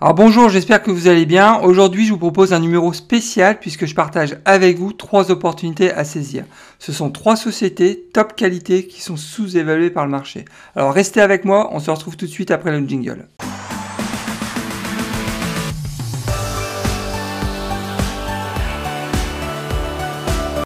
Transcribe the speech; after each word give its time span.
Alors 0.00 0.14
bonjour, 0.14 0.48
j'espère 0.48 0.80
que 0.80 0.92
vous 0.92 1.08
allez 1.08 1.26
bien. 1.26 1.58
Aujourd'hui, 1.58 2.06
je 2.06 2.12
vous 2.12 2.20
propose 2.20 2.52
un 2.52 2.60
numéro 2.60 2.92
spécial 2.92 3.58
puisque 3.58 3.84
je 3.84 3.96
partage 3.96 4.36
avec 4.44 4.78
vous 4.78 4.92
trois 4.92 5.32
opportunités 5.32 5.90
à 5.92 6.04
saisir. 6.04 6.44
Ce 6.78 6.92
sont 6.92 7.10
trois 7.10 7.34
sociétés 7.34 8.04
top 8.14 8.36
qualité 8.36 8.86
qui 8.86 9.02
sont 9.02 9.16
sous-évaluées 9.16 9.90
par 9.90 10.04
le 10.04 10.12
marché. 10.12 10.44
Alors 10.76 10.92
restez 10.92 11.20
avec 11.20 11.44
moi, 11.44 11.70
on 11.72 11.80
se 11.80 11.90
retrouve 11.90 12.16
tout 12.16 12.26
de 12.26 12.30
suite 12.30 12.52
après 12.52 12.70
le 12.70 12.86
jingle. 12.86 13.26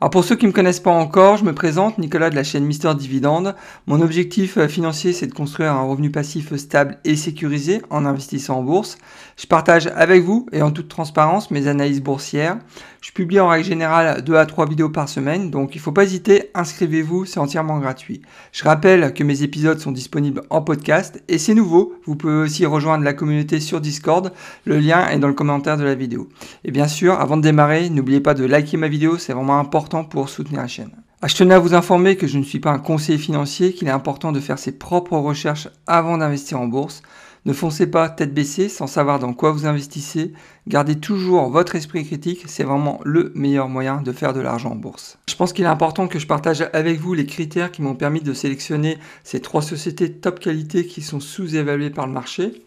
Alors 0.03 0.11
pour 0.11 0.25
ceux 0.25 0.35
qui 0.35 0.47
ne 0.47 0.51
me 0.51 0.53
connaissent 0.53 0.81
pas 0.81 0.91
encore, 0.91 1.37
je 1.37 1.45
me 1.45 1.55
présente, 1.55 1.97
Nicolas 1.99 2.29
de 2.29 2.35
la 2.35 2.43
chaîne 2.43 2.65
Mister 2.65 2.93
Dividende. 2.93 3.55
Mon 3.87 4.01
objectif 4.01 4.59
euh, 4.59 4.67
financier, 4.67 5.13
c'est 5.13 5.29
de 5.29 5.33
construire 5.33 5.75
un 5.75 5.85
revenu 5.85 6.11
passif 6.11 6.53
stable 6.57 6.99
et 7.05 7.15
sécurisé 7.15 7.83
en 7.89 8.05
investissant 8.05 8.59
en 8.59 8.63
bourse. 8.65 8.99
Je 9.37 9.47
partage 9.47 9.87
avec 9.89 10.23
vous 10.23 10.47
et 10.53 10.63
en 10.63 10.71
toute 10.71 10.89
transparence 10.89 11.51
mes 11.51 11.67
analyses 11.67 12.03
boursières. 12.03 12.59
Je 13.01 13.13
publie 13.13 13.41
en 13.41 13.49
règle 13.49 13.65
générale 13.65 14.23
2 14.23 14.37
à 14.37 14.47
3 14.47 14.69
vidéos 14.69 14.89
par 14.89 15.09
semaine, 15.09 15.51
donc 15.51 15.75
il 15.75 15.79
ne 15.79 15.83
faut 15.83 15.93
pas 15.93 16.05
hésiter, 16.05 16.51
inscrivez-vous, 16.55 17.25
c'est 17.25 17.41
entièrement 17.41 17.79
gratuit. 17.79 18.23
Je 18.53 18.65
rappelle 18.65 19.13
que 19.13 19.25
mes 19.25 19.43
épisodes 19.43 19.81
sont 19.81 19.91
disponibles 19.91 20.43
en 20.51 20.63
podcast 20.63 21.23
et 21.29 21.39
c'est 21.39 21.55
nouveau, 21.55 21.95
vous 22.05 22.15
pouvez 22.15 22.35
aussi 22.35 22.67
rejoindre 22.67 23.05
la 23.05 23.15
communauté 23.15 23.59
sur 23.59 23.81
Discord, 23.81 24.33
le 24.65 24.79
lien 24.79 25.09
est 25.09 25.19
dans 25.19 25.29
le 25.29 25.35
commentaire 25.35 25.77
de 25.77 25.85
la 25.85 25.95
vidéo. 25.95 26.29
Et 26.65 26.71
bien 26.71 26.89
sûr, 26.89 27.21
avant 27.21 27.37
de 27.37 27.43
démarrer, 27.43 27.91
n'oubliez 27.91 28.21
pas 28.21 28.35
de 28.35 28.45
liker 28.45 28.77
ma 28.77 28.89
vidéo, 28.89 29.19
c'est 29.19 29.33
vraiment 29.33 29.59
important 29.59 30.05
pour 30.05 30.29
soutenir 30.29 30.61
la 30.61 30.69
chaîne. 30.69 30.93
Ah, 31.25 31.29
je 31.29 31.37
tenais 31.37 31.55
à 31.55 31.61
vous 31.61 31.75
informer 31.75 32.17
que 32.17 32.27
je 32.27 32.37
ne 32.37 32.43
suis 32.43 32.59
pas 32.59 32.73
un 32.73 32.81
conseiller 32.81 33.17
financier, 33.17 33.73
qu'il 33.73 33.87
est 33.87 33.93
important 33.93 34.33
de 34.33 34.41
faire 34.41 34.59
ses 34.59 34.73
propres 34.73 35.17
recherches 35.17 35.69
avant 35.87 36.19
d'investir 36.19 36.61
en 36.61 36.67
bourse. 36.67 37.01
Ne 37.45 37.53
foncez 37.53 37.89
pas 37.89 38.09
tête 38.09 38.33
baissée 38.33 38.69
sans 38.69 38.87
savoir 38.87 39.19
dans 39.19 39.33
quoi 39.33 39.51
vous 39.51 39.67
investissez. 39.67 40.33
Gardez 40.69 40.95
toujours 40.95 41.49
votre 41.51 41.75
esprit 41.75 42.05
critique, 42.05 42.45
c'est 42.47 42.63
vraiment 42.63 43.01
le 43.05 43.33
meilleur 43.35 43.69
moyen 43.69 44.01
de 44.01 44.13
faire 44.13 44.33
de 44.33 44.41
l'argent 44.41 44.71
en 44.71 44.77
bourse. 44.77 45.19
Je 45.29 45.35
pense 45.35 45.53
qu'il 45.53 45.65
est 45.65 45.69
important 45.69 46.07
que 46.07 46.21
je 46.21 46.29
partage 46.29 46.65
avec 46.73 47.01
vous 47.01 47.15
les 47.15 47.27
critères 47.27 47.73
qui 47.73 47.83
m'ont 47.83 47.97
permis 47.97 48.21
de 48.21 48.33
sélectionner 48.33 48.99
ces 49.25 49.41
trois 49.41 49.63
sociétés 49.63 50.13
top 50.13 50.39
qualité 50.39 50.87
qui 50.87 51.03
sont 51.03 51.19
sous-évaluées 51.19 51.91
par 51.91 52.07
le 52.07 52.13
marché. 52.13 52.63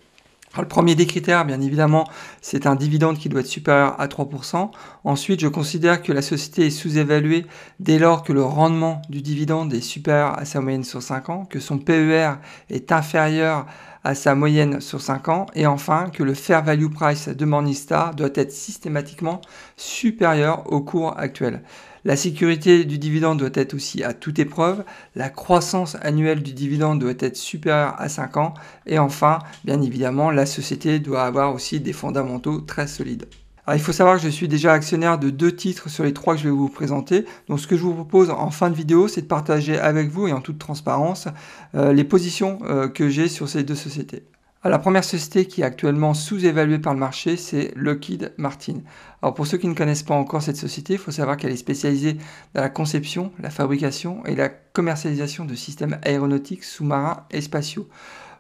Le 0.61 0.67
premier 0.67 0.95
des 0.95 1.06
critères, 1.06 1.45
bien 1.45 1.61
évidemment, 1.61 2.08
c'est 2.42 2.66
un 2.66 2.75
dividende 2.75 3.17
qui 3.17 3.30
doit 3.30 3.42
être 3.42 3.48
supérieur 3.48 4.00
à 4.00 4.08
3%. 4.08 4.72
Ensuite, 5.03 5.39
je 5.39 5.48
considère 5.48 6.02
que 6.02 6.11
la 6.11 6.22
société 6.22 6.67
est 6.67 6.70
sous-évaluée 6.70 7.45
dès 7.80 8.00
lors 8.00 8.23
que 8.23 8.34
le 8.34 8.44
rendement 8.44 9.02
du 9.09 9.22
dividende 9.22 9.73
est 9.73 9.81
supérieur 9.81 10.38
à 10.38 10.45
sa 10.45 10.61
moyenne 10.61 10.83
sur 10.83 11.02
5 11.02 11.30
ans, 11.30 11.45
que 11.45 11.59
son 11.59 11.78
PER 11.78 12.33
est 12.70 12.92
inférieur 12.92 13.66
à 14.03 14.14
sa 14.16 14.36
moyenne 14.36 14.81
sur 14.81 15.02
5 15.02 15.30
ans. 15.30 15.45
Et 15.56 15.66
enfin, 15.66 16.09
que 16.14 16.23
le 16.23 16.33
fair 16.33 16.64
value 16.64 16.88
price 16.88 17.28
de 17.28 17.45
Morningstar 17.45 18.16
doit 18.16 18.30
être 18.36 18.52
systématiquement 18.52 19.42
supérieur 19.76 20.72
au 20.72 20.81
cours 20.81 21.17
actuel. 21.17 21.64
La 22.06 22.16
sécurité 22.16 22.86
du 22.86 23.00
dividende 23.00 23.39
doit 23.39 23.50
être 23.56 23.73
aussi 23.73 24.03
à 24.03 24.14
toute 24.14 24.38
épreuve. 24.38 24.84
La 25.16 25.30
croissance 25.30 25.98
annuelle 26.03 26.44
du 26.44 26.53
dividende 26.53 27.00
doit 27.00 27.14
être 27.17 27.36
supérieure 27.36 27.95
à 27.98 28.09
5 28.09 28.38
ans. 28.38 28.53
Et 28.86 29.00
enfin, 29.00 29.39
bien 29.64 29.81
évidemment, 29.81 30.30
la 30.30 30.45
société 30.45 31.00
doit 31.00 31.23
avoir 31.23 31.56
aussi 31.56 31.80
des 31.80 31.94
fondamentaux 31.94 32.61
très 32.61 32.86
solides. 32.86 33.26
Alors, 33.66 33.76
il 33.76 33.81
faut 33.81 33.92
savoir 33.92 34.17
que 34.17 34.22
je 34.22 34.30
suis 34.30 34.48
déjà 34.48 34.73
actionnaire 34.73 35.17
de 35.17 35.31
deux 35.31 35.56
titres 35.56 35.89
sur 35.89 36.03
les 36.03 36.14
trois 36.14 36.36
que 36.36 36.42
je 36.42 36.45
vais 36.48 36.53
vous 36.53 36.70
présenter. 36.70 37.26
Donc 37.50 37.59
ce 37.59 37.66
que 37.66 37.76
je 37.76 37.81
vous 37.81 37.95
propose 37.95 38.30
en 38.30 38.52
fin 38.52 38.70
de 38.70 38.76
vidéo, 38.76 39.08
c'est 39.08 39.22
de 39.22 39.28
partager 39.28 39.80
avec 39.80 40.09
vous 40.09 40.28
et 40.28 40.31
en 40.31 40.42
toute 40.42 40.59
transparence 40.59 41.28
euh, 41.73 41.92
les 41.92 42.03
positions 42.03 42.59
euh, 42.66 42.88
que 42.88 43.09
j'ai 43.09 43.28
sur 43.28 43.50
ces 43.50 43.64
deux 43.64 43.73
sociétés. 43.73 44.22
Alors, 44.66 44.80
la 44.80 44.81
première 44.81 45.03
société 45.03 45.45
qui 45.45 45.61
est 45.61 45.63
actuellement 45.63 46.16
sous-évaluée 46.16 46.80
par 46.80 46.95
le 46.95 46.99
marché, 46.99 47.38
c'est 47.38 47.71
Lockheed 47.75 48.33
Martin. 48.38 48.80
Alors 49.21 49.35
pour 49.35 49.45
ceux 49.45 49.59
qui 49.59 49.67
ne 49.67 49.75
connaissent 49.75 50.02
pas 50.02 50.16
encore 50.16 50.41
cette 50.41 50.58
société, 50.58 50.94
il 50.94 50.99
faut 50.99 51.11
savoir 51.11 51.38
qu'elle 51.38 51.52
est 51.52 51.55
spécialisée 51.55 52.17
dans 52.55 52.61
la 52.61 52.69
conception, 52.69 53.31
la 53.39 53.52
fabrication 53.52 54.25
et 54.25 54.36
la 54.36 54.49
commercialisation 54.49 55.45
de 55.45 55.54
systèmes 55.54 55.99
aéronautiques, 56.02 56.64
sous-marins 56.64 57.27
et 57.30 57.42
spatiaux. 57.42 57.87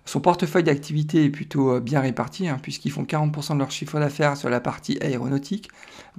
Son 0.07 0.19
portefeuille 0.19 0.63
d'activité 0.63 1.25
est 1.25 1.29
plutôt 1.31 1.71
euh, 1.71 1.79
bien 1.79 1.99
réparti, 1.99 2.47
hein, 2.47 2.59
puisqu'ils 2.61 2.91
font 2.91 3.03
40% 3.03 3.55
de 3.55 3.59
leur 3.59 3.71
chiffre 3.71 3.99
d'affaires 3.99 4.37
sur 4.37 4.51
la 4.51 4.59
partie 4.59 4.99
aéronautique, 5.01 5.69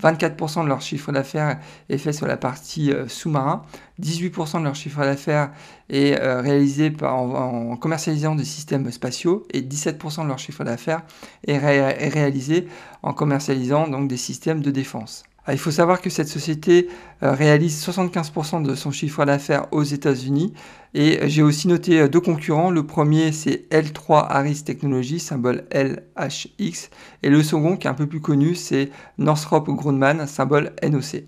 24% 0.03 0.65
de 0.65 0.69
leur 0.69 0.83
chiffre 0.83 1.13
d'affaires 1.13 1.61
est 1.89 1.99
fait 1.99 2.13
sur 2.13 2.27
la 2.27 2.37
partie 2.37 2.93
euh, 2.93 3.07
sous-marin, 3.07 3.63
18% 4.03 4.59
de 4.59 4.65
leur 4.65 4.75
chiffre 4.75 5.01
d'affaires 5.01 5.53
est 5.89 6.21
euh, 6.21 6.41
réalisé 6.41 6.93
en, 7.01 7.77
commercialisant 7.77 8.35
des 8.35 8.45
systèmes 8.45 8.91
spatiaux 8.91 9.47
et 9.53 9.63
17% 9.63 10.25
de 10.25 10.29
leur 10.29 10.41
chiffre 10.41 10.65
d'affaires 10.65 11.03
est, 11.47 11.55
est, 11.55 12.09
réalisé 12.09 12.67
en 13.05 13.13
commercialisant 13.13 13.87
donc 13.87 14.09
des 14.09 14.17
systèmes 14.17 14.63
de 14.63 14.73
défense. 14.73 15.23
Ah, 15.49 15.53
il 15.53 15.59
faut 15.59 15.71
savoir 15.71 16.01
que 16.01 16.11
cette 16.11 16.27
société 16.27 16.89
euh, 17.23 17.31
réalise 17.31 17.81
75% 17.87 18.63
de 18.63 18.75
son 18.75 18.91
chiffre 18.91 19.25
d'affaires 19.25 19.67
aux 19.71 19.85
États-Unis. 19.85 20.53
Et 20.93 21.21
j'ai 21.29 21.43
aussi 21.43 21.69
noté 21.69 22.01
euh, 22.01 22.09
deux 22.09 22.21
concurrents. 22.21 22.71
Le 22.71 22.85
premier, 22.85 23.31
c'est 23.31 23.69
L3 23.71 24.27
Harris 24.29 24.65
Technologies, 24.65 25.21
symbole 25.21 25.69
LHX. 25.73 26.91
Et 27.23 27.31
le 27.31 27.45
second, 27.45 27.77
qui 27.77 27.87
est 27.87 27.91
un 27.91 27.95
peu 27.95 28.09
plus 28.09 28.21
connu, 28.21 28.57
c'est 28.57 28.91
Northrop 29.19 29.61
Grumman, 29.69 30.27
symbole 30.27 30.73
NOC. 30.83 31.23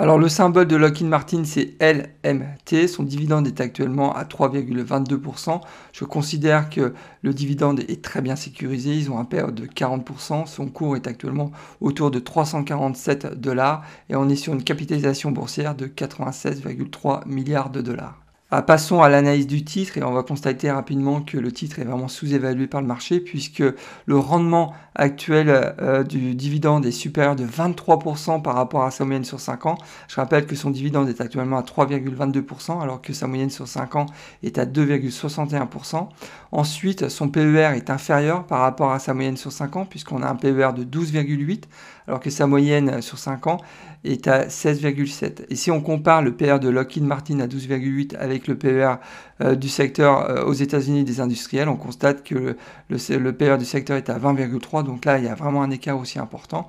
Alors 0.00 0.16
le 0.16 0.28
symbole 0.28 0.68
de 0.68 0.76
Lockheed 0.76 1.08
Martin 1.08 1.42
c'est 1.42 1.74
LMT, 1.80 2.86
son 2.86 3.02
dividende 3.02 3.48
est 3.48 3.60
actuellement 3.60 4.14
à 4.14 4.22
3,22%. 4.22 5.60
Je 5.92 6.04
considère 6.04 6.70
que 6.70 6.94
le 7.22 7.34
dividende 7.34 7.80
est 7.80 8.00
très 8.00 8.22
bien 8.22 8.36
sécurisé, 8.36 8.94
ils 8.94 9.10
ont 9.10 9.18
un 9.18 9.24
PE 9.24 9.50
de 9.50 9.66
40%, 9.66 10.46
son 10.46 10.68
cours 10.68 10.94
est 10.94 11.08
actuellement 11.08 11.50
autour 11.80 12.12
de 12.12 12.20
347 12.20 13.40
dollars 13.40 13.82
et 14.08 14.14
on 14.14 14.28
est 14.28 14.36
sur 14.36 14.52
une 14.52 14.62
capitalisation 14.62 15.32
boursière 15.32 15.74
de 15.74 15.88
96,3 15.88 17.26
milliards 17.26 17.70
de 17.70 17.80
dollars. 17.80 18.27
Ah, 18.50 18.62
passons 18.62 19.02
à 19.02 19.10
l'analyse 19.10 19.46
du 19.46 19.62
titre 19.62 19.98
et 19.98 20.02
on 20.02 20.14
va 20.14 20.22
constater 20.22 20.70
rapidement 20.70 21.20
que 21.20 21.36
le 21.36 21.52
titre 21.52 21.80
est 21.80 21.84
vraiment 21.84 22.08
sous-évalué 22.08 22.66
par 22.66 22.80
le 22.80 22.86
marché 22.86 23.20
puisque 23.20 23.62
le 24.06 24.18
rendement 24.18 24.72
actuel 24.94 25.50
euh, 25.50 26.02
du 26.02 26.34
dividende 26.34 26.86
est 26.86 26.90
supérieur 26.90 27.36
de 27.36 27.44
23% 27.44 28.40
par 28.40 28.54
rapport 28.54 28.84
à 28.84 28.90
sa 28.90 29.04
moyenne 29.04 29.26
sur 29.26 29.38
5 29.38 29.66
ans. 29.66 29.76
Je 30.08 30.16
rappelle 30.16 30.46
que 30.46 30.56
son 30.56 30.70
dividende 30.70 31.10
est 31.10 31.20
actuellement 31.20 31.58
à 31.58 31.62
3,22% 31.62 32.80
alors 32.80 33.02
que 33.02 33.12
sa 33.12 33.26
moyenne 33.26 33.50
sur 33.50 33.68
5 33.68 33.96
ans 33.96 34.06
est 34.42 34.56
à 34.56 34.64
2,61%. 34.64 36.08
Ensuite, 36.50 37.10
son 37.10 37.28
PER 37.28 37.72
est 37.76 37.90
inférieur 37.90 38.46
par 38.46 38.60
rapport 38.60 38.92
à 38.92 38.98
sa 38.98 39.12
moyenne 39.12 39.36
sur 39.36 39.52
5 39.52 39.76
ans 39.76 39.84
puisqu'on 39.84 40.22
a 40.22 40.26
un 40.26 40.36
PER 40.36 40.70
de 40.74 40.84
12,8 40.84 41.64
alors 42.06 42.20
que 42.20 42.30
sa 42.30 42.46
moyenne 42.46 43.02
sur 43.02 43.18
5 43.18 43.46
ans 43.46 43.58
est 44.08 44.28
à 44.28 44.46
16,7. 44.46 45.44
Et 45.50 45.56
si 45.56 45.70
on 45.70 45.80
compare 45.80 46.22
le 46.22 46.32
PER 46.32 46.58
de 46.60 46.68
Lockheed 46.68 47.04
Martin 47.04 47.40
à 47.40 47.46
12,8 47.46 48.16
avec 48.16 48.48
le 48.48 48.56
PER 48.56 48.94
euh, 49.40 49.54
du 49.54 49.68
secteur 49.68 50.28
euh, 50.28 50.44
aux 50.44 50.52
États-Unis 50.52 51.04
des 51.04 51.20
industriels, 51.20 51.68
on 51.68 51.76
constate 51.76 52.24
que 52.24 52.56
le, 52.88 53.18
le, 53.18 53.32
PER 53.32 53.56
du 53.58 53.64
secteur 53.64 53.96
est 53.96 54.10
à 54.10 54.18
20,3. 54.18 54.84
Donc 54.84 55.04
là, 55.04 55.18
il 55.18 55.24
y 55.24 55.28
a 55.28 55.34
vraiment 55.34 55.62
un 55.62 55.70
écart 55.70 55.98
aussi 55.98 56.18
important. 56.18 56.66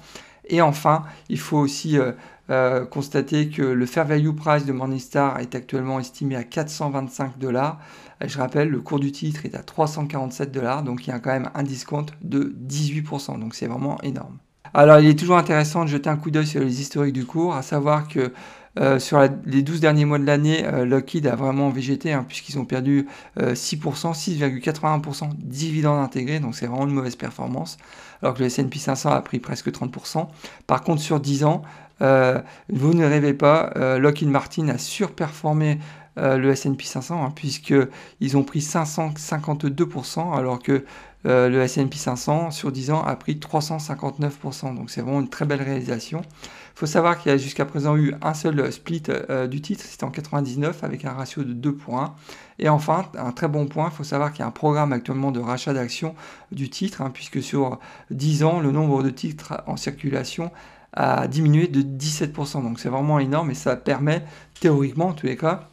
Et 0.52 0.62
enfin, 0.62 1.04
il 1.30 1.40
faut 1.40 1.58
aussi 1.58 1.98
euh, 2.50 2.86
constater 2.86 3.50
que 3.50 3.62
le 3.62 3.86
fair 3.86 4.06
value 4.06 4.32
price 4.32 4.66
de 4.66 4.74
Morningstar 4.74 5.40
est 5.40 5.54
actuellement 5.54 6.00
estimé 6.00 6.36
à 6.36 6.44
425 6.44 7.38
dollars. 7.38 7.80
Je 8.26 8.38
rappelle, 8.40 8.70
le 8.70 8.82
cours 8.82 9.00
du 9.00 9.12
titre 9.12 9.46
est 9.46 9.56
à 9.56 9.62
347 9.62 10.52
dollars, 10.52 10.82
donc 10.82 11.06
il 11.06 11.12
y 11.12 11.14
a 11.14 11.20
quand 11.20 11.32
même 11.32 11.52
un 11.54 11.64
discount 11.64 12.08
de 12.24 12.56
18%. 12.68 13.40
Donc 13.40 13.54
c'est 13.54 13.68
vraiment 13.68 14.02
énorme. 14.02 14.40
Alors, 14.74 15.00
il 15.00 15.08
est 15.08 15.18
toujours 15.18 15.38
intéressant 15.38 15.84
de 15.84 15.90
jeter 15.90 16.10
un 16.10 16.18
coup 16.18 16.32
d'œil 16.32 16.46
sur 16.46 16.62
les 16.62 16.82
historiques 16.82 17.14
du 17.14 17.26
cours, 17.26 17.56
à 17.56 17.62
savoir 17.62 18.08
que 18.08 18.32
euh, 18.80 19.00
sur 19.00 19.20
les 19.46 19.64
12 19.64 19.80
derniers 19.80 20.06
mois 20.06 20.20
de 20.20 20.26
l'année, 20.26 20.64
euh, 20.66 20.86
Lockheed 20.86 21.26
a 21.26 21.36
vraiment 21.36 21.70
végété, 21.70 22.14
hein, 22.14 22.24
puisqu'ils 22.28 22.60
ont 22.60 22.66
perdu 22.66 23.08
6%, 23.38 24.14
6,81% 24.14 25.32
dividendes 25.36 26.04
intégrés, 26.04 26.40
donc 26.40 26.56
c'est 26.56 26.68
vraiment 26.68 26.86
une 26.86 26.94
mauvaise 26.94 27.16
performance, 27.16 27.78
alors 28.22 28.36
que 28.36 28.40
le 28.40 28.46
S&P 28.46 28.78
500 28.78 29.10
a 29.10 29.22
pris 29.22 29.40
presque 29.40 29.70
30%. 29.70 30.28
Par 30.68 30.82
contre, 30.82 31.02
sur 31.02 31.20
10 31.20 31.46
ans, 31.46 31.64
euh, 32.02 32.40
vous 32.72 32.94
ne 32.94 33.06
rêvez 33.06 33.34
pas, 33.34 33.74
Lockheed 33.98 34.30
Martin 34.30 34.70
a 34.70 34.78
surperformé 34.78 35.80
le 36.16 36.52
S&P 36.52 36.84
500, 36.84 37.26
hein, 37.26 37.32
puisqu'ils 37.36 38.38
ont 38.38 38.44
pris 38.44 38.60
552%, 38.60 40.38
alors 40.38 40.60
que 40.60 40.86
euh, 41.26 41.50
le 41.50 41.62
S&P 41.62 41.98
500 41.98 42.52
sur 42.52 42.72
10 42.72 42.92
ans 42.92 43.04
a 43.04 43.16
pris 43.16 43.36
359%. 43.36 44.76
Donc 44.76 44.90
c'est 44.90 45.02
vraiment 45.02 45.20
une 45.20 45.30
très 45.30 45.46
belle 45.46 45.62
réalisation. 45.62 46.22
Il 46.24 46.80
faut 46.80 46.86
savoir 46.86 47.20
qu'il 47.20 47.30
y 47.32 47.36
a 47.36 47.38
jusqu'à 47.38 47.66
présent 47.66 47.98
eu 47.98 48.14
un 48.22 48.34
seul 48.34 48.72
split 48.72 49.04
euh, 49.10 49.48
du 49.48 49.62
titre, 49.62 49.84
c'était 49.86 50.06
en 50.06 50.12
99 50.12 50.84
avec 50.84 51.04
un 51.04 51.12
ratio 51.12 51.44
de 51.44 51.52
2 51.52 51.76
points. 51.76 52.16
Et 52.58 52.70
enfin, 52.70 53.06
un 53.18 53.32
très 53.32 53.50
bon 53.50 53.68
point, 53.68 53.90
il 53.92 53.96
faut 53.96 54.06
savoir 54.06 54.32
qu'il 54.32 54.40
y 54.40 54.44
a 54.44 54.48
un 54.48 54.52
programme 54.52 54.94
actuellement 54.94 55.32
de 55.32 55.42
rachat 55.42 55.74
d'actions 55.74 56.16
du 56.52 56.70
titre, 56.70 57.02
hein, 57.02 57.12
puisque 57.14 57.44
sur 57.44 57.80
10 58.12 58.44
ans, 58.44 58.60
le 58.62 58.72
nombre 58.72 59.04
de 59.04 59.10
titres 59.10 59.62
en 59.68 59.76
circulation 59.76 60.52
a 60.94 61.28
diminué 61.28 61.68
de 61.68 61.82
17%. 61.82 62.64
Donc 62.64 62.80
c'est 62.80 62.90
vraiment 62.90 63.20
énorme 63.20 63.52
et 63.52 63.56
ça 63.56 63.76
permet, 63.76 64.24
théoriquement 64.60 65.08
en 65.08 65.14
tous 65.14 65.26
les 65.26 65.38
cas, 65.38 65.70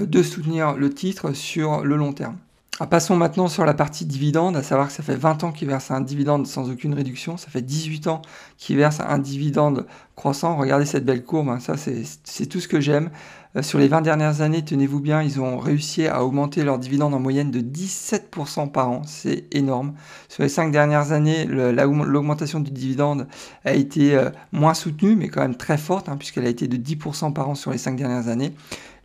de 0.00 0.22
soutenir 0.22 0.74
le 0.74 0.92
titre 0.92 1.32
sur 1.32 1.84
le 1.84 1.96
long 1.96 2.12
terme. 2.12 2.36
Ah, 2.80 2.86
passons 2.86 3.16
maintenant 3.16 3.48
sur 3.48 3.64
la 3.64 3.74
partie 3.74 4.06
dividende, 4.06 4.56
à 4.56 4.62
savoir 4.62 4.86
que 4.86 4.92
ça 4.92 5.02
fait 5.02 5.16
20 5.16 5.42
ans 5.42 5.50
qu'ils 5.50 5.66
versent 5.66 5.90
un 5.90 6.00
dividende 6.00 6.46
sans 6.46 6.70
aucune 6.70 6.94
réduction, 6.94 7.36
ça 7.36 7.48
fait 7.50 7.60
18 7.60 8.06
ans 8.06 8.22
qu'ils 8.56 8.76
versent 8.76 9.00
un 9.00 9.18
dividende 9.18 9.84
croissant. 10.14 10.56
Regardez 10.56 10.86
cette 10.86 11.04
belle 11.04 11.24
courbe, 11.24 11.48
hein. 11.48 11.58
ça 11.58 11.74
c'est 11.76 12.46
tout 12.46 12.60
ce 12.60 12.68
que 12.68 12.80
j'aime. 12.80 13.10
Euh, 13.56 13.62
sur 13.62 13.78
les 13.78 13.88
20 13.88 14.02
dernières 14.02 14.40
années, 14.42 14.64
tenez-vous 14.64 15.00
bien, 15.00 15.22
ils 15.22 15.40
ont 15.40 15.58
réussi 15.58 16.06
à 16.06 16.22
augmenter 16.24 16.64
leur 16.64 16.78
dividende 16.78 17.14
en 17.14 17.20
moyenne 17.20 17.50
de 17.50 17.60
17% 17.60 18.70
par 18.70 18.90
an, 18.90 19.02
c'est 19.06 19.44
énorme. 19.52 19.94
Sur 20.28 20.42
les 20.42 20.48
5 20.48 20.70
dernières 20.70 21.12
années, 21.12 21.46
l'augmentation 21.46 22.60
du 22.60 22.70
dividende 22.70 23.26
a 23.64 23.72
été 23.72 24.14
euh, 24.14 24.30
moins 24.52 24.74
soutenue, 24.74 25.16
mais 25.16 25.28
quand 25.28 25.40
même 25.40 25.56
très 25.56 25.78
forte, 25.78 26.08
hein, 26.08 26.16
puisqu'elle 26.16 26.46
a 26.46 26.50
été 26.50 26.68
de 26.68 26.76
10% 26.76 27.32
par 27.32 27.48
an 27.48 27.54
sur 27.54 27.70
les 27.70 27.78
5 27.78 27.96
dernières 27.96 28.28
années. 28.28 28.54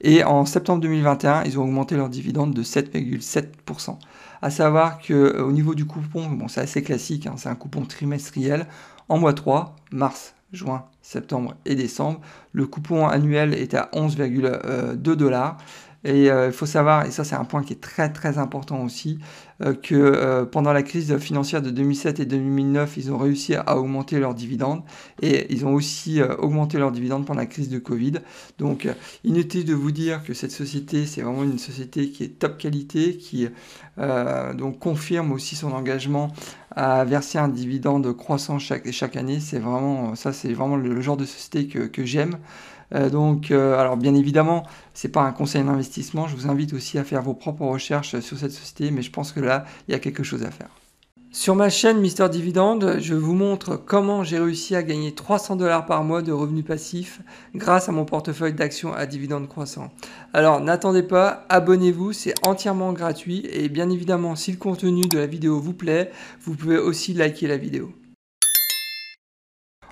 Et 0.01 0.23
en 0.25 0.45
septembre 0.45 0.81
2021, 0.81 1.43
ils 1.45 1.57
ont 1.57 1.63
augmenté 1.63 1.95
leur 1.95 2.09
dividende 2.09 2.53
de 2.53 2.63
7,7%. 2.63 3.97
À 4.41 4.49
savoir 4.49 4.99
qu'au 4.99 5.13
euh, 5.13 5.51
niveau 5.53 5.73
du 5.75 5.85
coupon, 5.85 6.49
c'est 6.49 6.59
assez 6.59 6.83
classique, 6.83 7.27
hein, 7.27 7.35
c'est 7.37 7.47
un 7.47 7.55
coupon 7.55 7.85
trimestriel. 7.85 8.67
En 9.07 9.17
mois 9.17 9.33
3, 9.33 9.77
mars, 9.91 10.35
juin, 10.53 10.85
septembre 11.01 11.55
et 11.65 11.75
décembre, 11.75 12.21
le 12.53 12.65
coupon 12.65 13.07
annuel 13.07 13.53
est 13.53 13.73
à 13.73 13.89
11,2 13.93 14.95
dollars. 15.15 15.57
Et 16.05 16.29
euh, 16.29 16.47
il 16.47 16.53
faut 16.53 16.65
savoir, 16.65 17.05
et 17.05 17.11
ça 17.11 17.23
c'est 17.23 17.35
un 17.35 17.45
point 17.45 17.63
qui 17.63 17.73
est 17.73 17.81
très 17.81 18.11
très 18.11 18.37
important 18.37 18.83
aussi, 18.83 19.19
euh, 19.61 19.73
que 19.73 19.95
euh, 19.95 20.43
pendant 20.43 20.73
la 20.73 20.83
crise 20.83 21.17
financière 21.17 21.61
de 21.61 21.69
2007 21.69 22.19
et 22.19 22.25
2009, 22.25 22.97
ils 22.97 23.11
ont 23.11 23.17
réussi 23.17 23.55
à 23.55 23.77
augmenter 23.77 24.19
leurs 24.19 24.33
dividendes 24.33 24.83
et 25.21 25.51
ils 25.53 25.65
ont 25.65 25.73
aussi 25.73 26.21
augmenté 26.21 26.77
leurs 26.77 26.91
dividendes 26.91 27.25
pendant 27.25 27.39
la 27.39 27.45
crise 27.45 27.69
de 27.69 27.79
Covid. 27.79 28.15
Donc 28.57 28.87
inutile 29.23 29.63
de 29.63 29.73
vous 29.73 29.91
dire 29.91 30.23
que 30.23 30.33
cette 30.33 30.51
société, 30.51 31.05
c'est 31.05 31.21
vraiment 31.21 31.43
une 31.43 31.57
société 31.57 32.09
qui 32.09 32.23
est 32.25 32.39
top 32.39 32.57
qualité, 32.57 33.17
qui 33.17 33.47
confirme 34.79 35.31
aussi 35.31 35.55
son 35.55 35.71
engagement 35.71 36.33
à 36.75 37.05
verser 37.05 37.37
un 37.37 37.47
dividende 37.47 38.11
croissant 38.15 38.59
chaque, 38.59 39.15
année. 39.15 39.39
C'est 39.39 39.59
vraiment 39.59 40.15
ça, 40.15 40.33
c'est 40.33 40.53
vraiment 40.53 40.75
le, 40.75 40.99
genre 41.01 41.17
de 41.17 41.25
société 41.25 41.67
que 41.67 42.05
j'aime. 42.05 42.37
Euh, 42.93 43.09
donc, 43.09 43.51
euh, 43.51 43.77
alors 43.77 43.97
bien 43.97 44.15
évidemment, 44.15 44.63
c'est 44.93 45.09
pas 45.09 45.21
un 45.21 45.31
conseil 45.31 45.63
d'investissement. 45.63 46.27
Je 46.27 46.35
vous 46.35 46.49
invite 46.49 46.73
aussi 46.73 46.97
à 46.97 47.03
faire 47.03 47.21
vos 47.21 47.33
propres 47.33 47.65
recherches 47.65 48.19
sur 48.19 48.37
cette 48.37 48.51
société, 48.51 48.91
mais 48.91 49.01
je 49.01 49.11
pense 49.11 49.31
que 49.31 49.39
là, 49.39 49.65
il 49.87 49.91
y 49.91 49.95
a 49.95 49.99
quelque 49.99 50.23
chose 50.23 50.43
à 50.43 50.51
faire. 50.51 50.69
Sur 51.35 51.55
ma 51.55 51.71
chaîne 51.71 51.99
Mister 51.99 52.29
Dividende, 52.29 52.97
je 52.99 53.15
vous 53.15 53.33
montre 53.33 53.75
comment 53.75 54.23
j'ai 54.23 54.37
réussi 54.37 54.75
à 54.75 54.83
gagner 54.83 55.15
300 55.15 55.55
dollars 55.55 55.87
par 55.87 56.03
mois 56.03 56.21
de 56.21 56.31
revenus 56.31 56.63
passifs 56.63 57.21
grâce 57.55 57.89
à 57.89 57.91
mon 57.91 58.05
portefeuille 58.05 58.53
d'actions 58.53 58.93
à 58.93 59.07
dividendes 59.07 59.49
croissants. 59.49 59.91
Alors 60.33 60.61
n'attendez 60.61 61.01
pas, 61.01 61.43
abonnez-vous, 61.49 62.13
c'est 62.13 62.35
entièrement 62.45 62.93
gratuit 62.93 63.47
et 63.51 63.67
bien 63.67 63.89
évidemment 63.89 64.35
si 64.35 64.51
le 64.51 64.57
contenu 64.57 65.01
de 65.01 65.17
la 65.17 65.25
vidéo 65.25 65.59
vous 65.59 65.73
plaît, 65.73 66.11
vous 66.43 66.53
pouvez 66.55 66.77
aussi 66.77 67.15
liker 67.15 67.47
la 67.47 67.57
vidéo. 67.57 67.91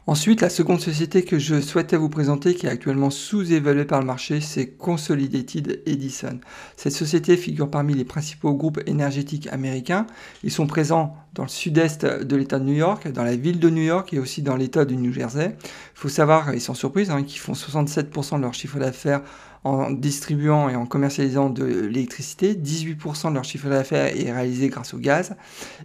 Ensuite, 0.07 0.41
la 0.41 0.49
seconde 0.49 0.81
société 0.81 1.23
que 1.23 1.37
je 1.37 1.61
souhaitais 1.61 1.95
vous 1.95 2.09
présenter, 2.09 2.55
qui 2.55 2.65
est 2.65 2.69
actuellement 2.69 3.11
sous-évaluée 3.11 3.85
par 3.85 3.99
le 3.99 4.07
marché, 4.07 4.41
c'est 4.41 4.71
Consolidated 4.71 5.83
Edison. 5.85 6.39
Cette 6.75 6.93
société 6.93 7.37
figure 7.37 7.69
parmi 7.69 7.93
les 7.93 8.03
principaux 8.03 8.55
groupes 8.55 8.79
énergétiques 8.87 9.47
américains. 9.51 10.07
Ils 10.43 10.49
sont 10.49 10.65
présents 10.65 11.15
dans 11.35 11.43
le 11.43 11.49
sud-est 11.49 12.03
de 12.05 12.35
l'État 12.35 12.57
de 12.57 12.65
New 12.65 12.73
York, 12.73 13.11
dans 13.11 13.23
la 13.23 13.35
ville 13.35 13.59
de 13.59 13.69
New 13.69 13.83
York 13.83 14.11
et 14.11 14.17
aussi 14.17 14.41
dans 14.41 14.55
l'État 14.55 14.85
du 14.85 14.97
New 14.97 15.13
Jersey. 15.13 15.55
Il 15.63 15.69
faut 15.99 16.09
savoir, 16.09 16.49
et 16.49 16.59
sans 16.59 16.73
surprise, 16.73 17.11
hein, 17.11 17.21
qu'ils 17.21 17.39
font 17.39 17.53
67% 17.53 18.37
de 18.37 18.41
leur 18.41 18.55
chiffre 18.55 18.79
d'affaires 18.79 19.21
en 19.63 19.91
distribuant 19.91 20.69
et 20.69 20.75
en 20.75 20.85
commercialisant 20.85 21.49
de 21.49 21.63
l'électricité. 21.63 22.55
18% 22.55 23.29
de 23.29 23.35
leur 23.35 23.43
chiffre 23.43 23.69
d'affaires 23.69 24.05
est 24.05 24.31
réalisé 24.31 24.69
grâce 24.69 24.93
au 24.93 24.97
gaz 24.97 25.35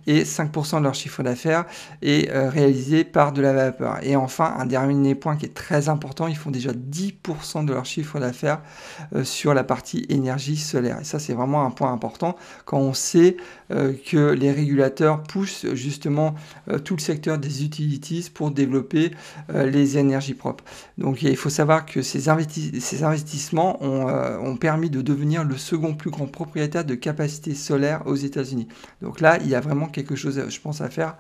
et 0.07 0.23
5% 0.25 0.79
de 0.79 0.85
leur 0.85 0.95
chiffre 0.95 1.23
d'affaires 1.23 1.67
est 2.01 2.31
euh, 2.31 2.49
réalisé 2.49 3.05
par 3.05 3.33
de 3.33 3.43
la 3.43 3.53
vapeur. 3.53 3.99
Et 4.03 4.17
enfin, 4.17 4.55
un 4.59 4.67
dernier 4.67 5.15
point 5.15 5.37
qui 5.37 5.45
est 5.45 5.55
très 5.55 5.89
important, 5.89 6.27
ils 6.27 6.37
font 6.37 6.51
déjà 6.51 6.73
10% 6.73 7.67
de 7.67 7.73
leur 7.73 7.85
chiffre 7.85 8.19
d'affaires 8.19 8.61
euh, 9.15 9.25
sur 9.25 9.53
la 9.53 9.65
partie 9.65 10.07
énergie 10.09 10.57
solaire. 10.57 10.99
Et 11.01 11.05
ça, 11.05 11.19
c'est 11.19 11.35
vraiment 11.35 11.65
un 11.67 11.71
point 11.71 11.93
important 11.93 12.37
quand 12.65 12.79
on 12.79 12.95
sait 12.95 13.37
euh, 13.71 13.93
que 14.07 14.31
les 14.31 14.53
régulateurs 14.53 15.23
poussent 15.23 15.67
justement 15.75 16.35
tout 16.85 16.97
le 16.97 17.01
secteur 17.01 17.39
des 17.39 17.65
utilities 17.65 18.31
pour 18.33 18.51
développer 18.51 19.11
les 19.53 19.99
énergies 19.99 20.35
propres. 20.35 20.65
Donc 20.99 21.23
il 21.23 21.37
faut 21.37 21.51
savoir 21.51 21.87
que 21.87 22.03
ces 22.03 22.29
investissements 22.29 23.66
euh, 23.83 24.39
ont, 24.39 24.57
permis 24.57 24.91
de 24.91 25.03
devenir 25.03 25.45
le 25.45 25.57
second 25.57 25.95
plus 25.95 26.11
grand 26.11 26.27
propriétaire 26.27 26.85
de 26.85 26.95
capacité 26.95 27.55
solaire 27.55 28.03
aux 28.07 28.15
États-Unis. 28.15 28.69
Donc 29.03 29.21
là, 29.21 29.39
il 29.43 29.49
y 29.49 29.55
a 29.55 29.61
vraiment 29.61 29.87
quelque 29.87 30.17
chose, 30.17 30.43
je 30.49 30.61
pense, 30.61 30.81
à 30.81 30.89
faire 30.89 31.17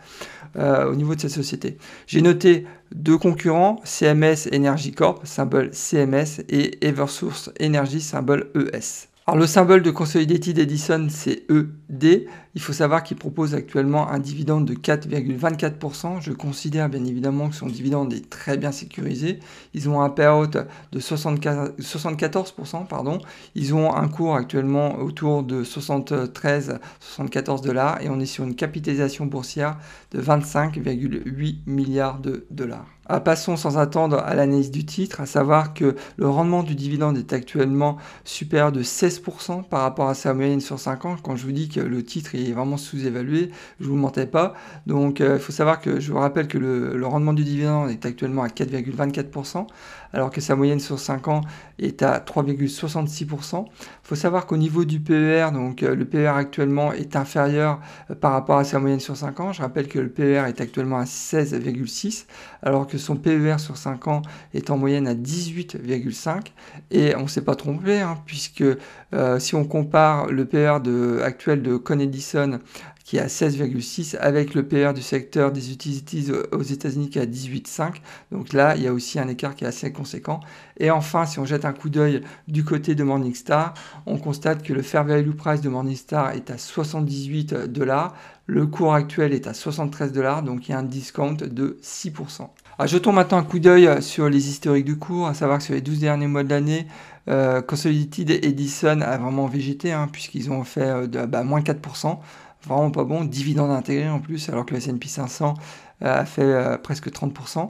euh, 0.56 0.90
au 0.90 0.94
niveau 0.94 1.14
de 1.14 1.20
cette 1.20 1.30
société. 1.30 1.78
J'ai 2.06 2.22
noté 2.22 2.66
deux 2.94 3.18
concurrents, 3.18 3.80
CMS 3.84 4.48
Energy 4.52 4.92
Corp, 4.92 5.26
symbole 5.26 5.70
CMS, 5.72 6.42
et 6.48 6.86
Eversource 6.86 7.50
Energy, 7.60 8.00
symbole 8.00 8.50
ES. 8.54 9.08
Alors 9.28 9.40
le 9.40 9.48
symbole 9.48 9.82
de 9.82 9.90
Consolidated 9.90 10.56
Edison, 10.56 11.08
c'est 11.10 11.50
ED. 11.50 12.28
Il 12.54 12.60
faut 12.60 12.72
savoir 12.72 13.02
qu'il 13.02 13.16
propose 13.16 13.56
actuellement 13.56 14.08
un 14.08 14.20
dividende 14.20 14.66
de 14.66 14.74
4,24%. 14.74 16.20
Je 16.20 16.30
considère 16.30 16.88
bien 16.88 17.04
évidemment 17.04 17.48
que 17.48 17.56
son 17.56 17.66
dividende 17.66 18.12
est 18.12 18.30
très 18.30 18.56
bien 18.56 18.70
sécurisé. 18.70 19.40
Ils 19.74 19.88
ont 19.88 20.00
un 20.00 20.10
payout 20.10 20.46
de 20.46 21.00
74%. 21.00 22.86
Pardon. 22.86 23.18
Ils 23.56 23.74
ont 23.74 23.92
un 23.92 24.06
cours 24.06 24.36
actuellement 24.36 25.00
autour 25.00 25.42
de 25.42 25.64
73-74 25.64 27.64
dollars 27.64 28.00
et 28.02 28.08
on 28.08 28.20
est 28.20 28.26
sur 28.26 28.44
une 28.44 28.54
capitalisation 28.54 29.26
boursière 29.26 29.76
de 30.12 30.22
25,8 30.22 31.62
milliards 31.66 32.20
de 32.20 32.46
dollars. 32.52 32.95
Ah, 33.08 33.20
passons 33.20 33.56
sans 33.56 33.78
attendre 33.78 34.18
à 34.18 34.34
l'analyse 34.34 34.72
du 34.72 34.84
titre, 34.84 35.20
à 35.20 35.26
savoir 35.26 35.74
que 35.74 35.94
le 36.16 36.28
rendement 36.28 36.64
du 36.64 36.74
dividende 36.74 37.16
est 37.16 37.32
actuellement 37.32 37.98
supérieur 38.24 38.72
de 38.72 38.82
16% 38.82 39.62
par 39.62 39.82
rapport 39.82 40.08
à 40.08 40.14
sa 40.14 40.34
moyenne 40.34 40.60
sur 40.60 40.80
5 40.80 41.04
ans. 41.04 41.16
Quand 41.22 41.36
je 41.36 41.44
vous 41.44 41.52
dis 41.52 41.68
que 41.68 41.78
le 41.78 42.02
titre 42.02 42.34
est 42.34 42.52
vraiment 42.52 42.76
sous-évalué, 42.76 43.52
je 43.78 43.84
ne 43.84 43.90
vous 43.90 43.96
mentais 43.96 44.26
pas. 44.26 44.54
Donc 44.88 45.20
il 45.20 45.26
euh, 45.26 45.38
faut 45.38 45.52
savoir 45.52 45.80
que 45.80 46.00
je 46.00 46.10
vous 46.10 46.18
rappelle 46.18 46.48
que 46.48 46.58
le 46.58 47.06
rendement 47.06 47.32
du 47.32 47.44
dividende 47.44 47.90
est 47.90 48.04
actuellement 48.04 48.42
à 48.42 48.48
4,24% 48.48 49.68
alors 50.12 50.30
que 50.30 50.40
sa 50.40 50.56
moyenne 50.56 50.80
sur 50.80 50.98
5 50.98 51.28
ans 51.28 51.40
est 51.78 52.02
à 52.02 52.18
3,66%. 52.18 53.64
Il 53.66 53.72
faut 54.02 54.14
savoir 54.14 54.46
qu'au 54.46 54.56
niveau 54.56 54.84
du 54.84 55.00
PER, 55.00 55.48
donc 55.52 55.82
euh, 55.82 55.94
le 55.94 56.04
PER 56.04 56.28
actuellement 56.28 56.92
est 56.92 57.16
inférieur 57.16 57.80
euh, 58.10 58.14
par 58.14 58.32
rapport 58.32 58.58
à 58.58 58.64
sa 58.64 58.78
moyenne 58.78 59.00
sur 59.00 59.16
5 59.16 59.40
ans. 59.40 59.52
Je 59.52 59.62
rappelle 59.62 59.88
que 59.88 59.98
le 59.98 60.08
PER 60.08 60.44
est 60.48 60.60
actuellement 60.60 60.98
à 60.98 61.04
16,6, 61.04 62.26
alors 62.62 62.86
que 62.86 62.98
son 62.98 63.16
PER 63.16 63.56
sur 63.58 63.76
5 63.76 64.08
ans 64.08 64.22
est 64.54 64.70
en 64.70 64.78
moyenne 64.78 65.06
à 65.08 65.14
18,5. 65.14 66.52
Et 66.90 67.14
on 67.16 67.22
ne 67.22 67.28
s'est 67.28 67.42
pas 67.42 67.56
trompé, 67.56 68.00
hein, 68.00 68.18
puisque 68.26 68.64
euh, 69.14 69.38
si 69.38 69.54
on 69.54 69.64
compare 69.64 70.26
le 70.26 70.44
PER 70.44 70.78
actuel 71.22 71.62
de 71.62 71.76
Con 71.76 71.98
Edison 71.98 72.60
qui 73.06 73.18
est 73.18 73.20
à 73.20 73.28
16,6 73.28 74.16
avec 74.18 74.52
le 74.54 74.66
PR 74.66 74.92
du 74.92 75.00
secteur 75.00 75.52
des 75.52 75.70
utilities 75.70 76.32
aux 76.50 76.62
États-Unis 76.62 77.08
qui 77.08 77.20
est 77.20 77.22
à 77.22 77.26
18,5. 77.26 78.00
Donc 78.32 78.52
là, 78.52 78.74
il 78.76 78.82
y 78.82 78.88
a 78.88 78.92
aussi 78.92 79.20
un 79.20 79.28
écart 79.28 79.54
qui 79.54 79.62
est 79.62 79.68
assez 79.68 79.92
conséquent. 79.92 80.40
Et 80.80 80.90
enfin, 80.90 81.24
si 81.24 81.38
on 81.38 81.44
jette 81.44 81.64
un 81.64 81.72
coup 81.72 81.88
d'œil 81.88 82.22
du 82.48 82.64
côté 82.64 82.96
de 82.96 83.04
Morningstar, 83.04 83.74
on 84.06 84.18
constate 84.18 84.64
que 84.64 84.72
le 84.72 84.82
fair 84.82 85.04
value 85.04 85.30
price 85.30 85.60
de 85.60 85.68
Morningstar 85.68 86.32
est 86.32 86.50
à 86.50 86.58
78 86.58 87.54
dollars. 87.68 88.12
Le 88.46 88.66
cours 88.66 88.92
actuel 88.92 89.32
est 89.32 89.46
à 89.46 89.54
73 89.54 90.10
dollars, 90.10 90.42
donc 90.42 90.68
il 90.68 90.72
y 90.72 90.74
a 90.74 90.78
un 90.78 90.82
discount 90.82 91.36
de 91.36 91.78
6%. 91.84 92.48
Alors, 92.78 92.88
jetons 92.88 93.12
maintenant 93.12 93.38
un 93.38 93.44
coup 93.44 93.60
d'œil 93.60 94.02
sur 94.02 94.28
les 94.28 94.48
historiques 94.48 94.84
du 94.84 94.98
cours, 94.98 95.28
à 95.28 95.34
savoir 95.34 95.58
que 95.58 95.64
sur 95.64 95.74
les 95.74 95.80
12 95.80 96.00
derniers 96.00 96.26
mois 96.26 96.42
de 96.42 96.50
l'année, 96.50 96.86
euh, 97.28 97.62
Consolidated 97.62 98.44
Edison 98.44 99.00
a 99.00 99.16
vraiment 99.16 99.46
végété, 99.46 99.92
hein, 99.92 100.08
puisqu'ils 100.12 100.50
ont 100.50 100.62
fait 100.62 100.82
euh, 100.82 101.06
de, 101.06 101.26
bah, 101.26 101.42
moins 101.42 101.60
4% 101.60 102.18
vraiment 102.66 102.90
pas 102.90 103.04
bon. 103.04 103.24
Dividende 103.24 103.70
intégré 103.70 104.08
en 104.08 104.20
plus, 104.20 104.48
alors 104.48 104.66
que 104.66 104.72
le 104.72 104.78
S&P 104.78 105.08
500 105.08 105.54
euh, 106.02 106.20
a 106.20 106.24
fait 106.24 106.42
euh, 106.42 106.76
presque 106.76 107.08
30%. 107.08 107.68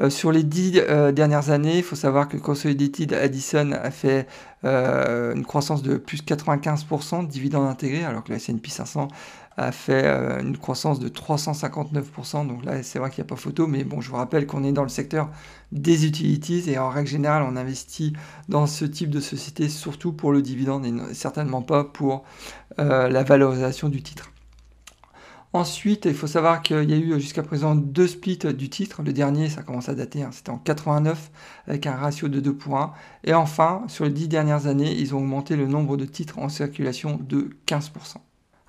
Euh, 0.00 0.10
sur 0.10 0.32
les 0.32 0.42
dix 0.42 0.72
dernières 1.12 1.50
années, 1.50 1.78
il 1.78 1.82
faut 1.82 1.96
savoir 1.96 2.28
que 2.28 2.36
Consolidated 2.36 3.12
Addison 3.12 3.72
a 3.72 3.90
fait 3.90 4.26
une 4.64 5.44
croissance 5.44 5.82
de 5.82 5.96
plus 5.96 6.22
95%, 6.22 7.26
dividende 7.26 7.68
intégré, 7.68 8.04
alors 8.04 8.24
que 8.24 8.30
le 8.30 8.36
S&P 8.36 8.70
500 8.70 9.08
a 9.56 9.72
fait 9.72 10.06
une 10.40 10.56
croissance 10.58 10.98
de 10.98 11.08
359%. 11.08 12.46
Donc 12.46 12.64
là, 12.64 12.82
c'est 12.82 12.98
vrai 12.98 13.10
qu'il 13.10 13.22
n'y 13.22 13.28
a 13.28 13.30
pas 13.30 13.36
photo, 13.36 13.66
mais 13.66 13.84
bon, 13.84 14.00
je 14.00 14.10
vous 14.10 14.16
rappelle 14.16 14.46
qu'on 14.46 14.64
est 14.64 14.72
dans 14.72 14.82
le 14.82 14.88
secteur 14.88 15.30
des 15.72 16.06
utilities 16.06 16.68
et 16.68 16.78
en 16.78 16.88
règle 16.88 17.08
générale, 17.08 17.44
on 17.48 17.56
investit 17.56 18.14
dans 18.48 18.66
ce 18.66 18.84
type 18.84 19.10
de 19.10 19.20
société 19.20 19.68
surtout 19.68 20.12
pour 20.12 20.32
le 20.32 20.42
dividende 20.42 20.86
et 20.86 20.92
certainement 21.14 21.62
pas 21.62 21.84
pour 21.84 22.24
la 22.78 23.22
valorisation 23.22 23.88
du 23.88 24.02
titre. 24.02 24.30
Ensuite, 25.52 26.06
il 26.06 26.14
faut 26.14 26.26
savoir 26.26 26.62
qu'il 26.62 26.90
y 26.90 26.92
a 26.92 26.96
eu 26.96 27.20
jusqu'à 27.20 27.44
présent 27.44 27.76
deux 27.76 28.08
splits 28.08 28.38
du 28.38 28.68
titre. 28.68 29.04
Le 29.04 29.12
dernier, 29.12 29.48
ça 29.48 29.62
commence 29.62 29.88
à 29.88 29.94
dater, 29.94 30.24
hein, 30.24 30.30
c'était 30.32 30.50
en 30.50 30.58
89 30.58 31.30
avec 31.68 31.86
un 31.86 31.94
ratio 31.94 32.26
de 32.26 32.40
2 32.40 32.56
pour 32.56 32.76
1. 32.76 32.92
Et 33.22 33.34
enfin, 33.34 33.84
sur 33.86 34.04
les 34.04 34.10
10 34.10 34.26
dernières 34.26 34.66
années, 34.66 34.92
ils 34.92 35.14
ont 35.14 35.18
augmenté 35.18 35.54
le 35.54 35.68
nombre 35.68 35.96
de 35.96 36.06
titres 36.06 36.40
en 36.40 36.48
circulation 36.48 37.20
de 37.22 37.50
15%. 37.68 38.16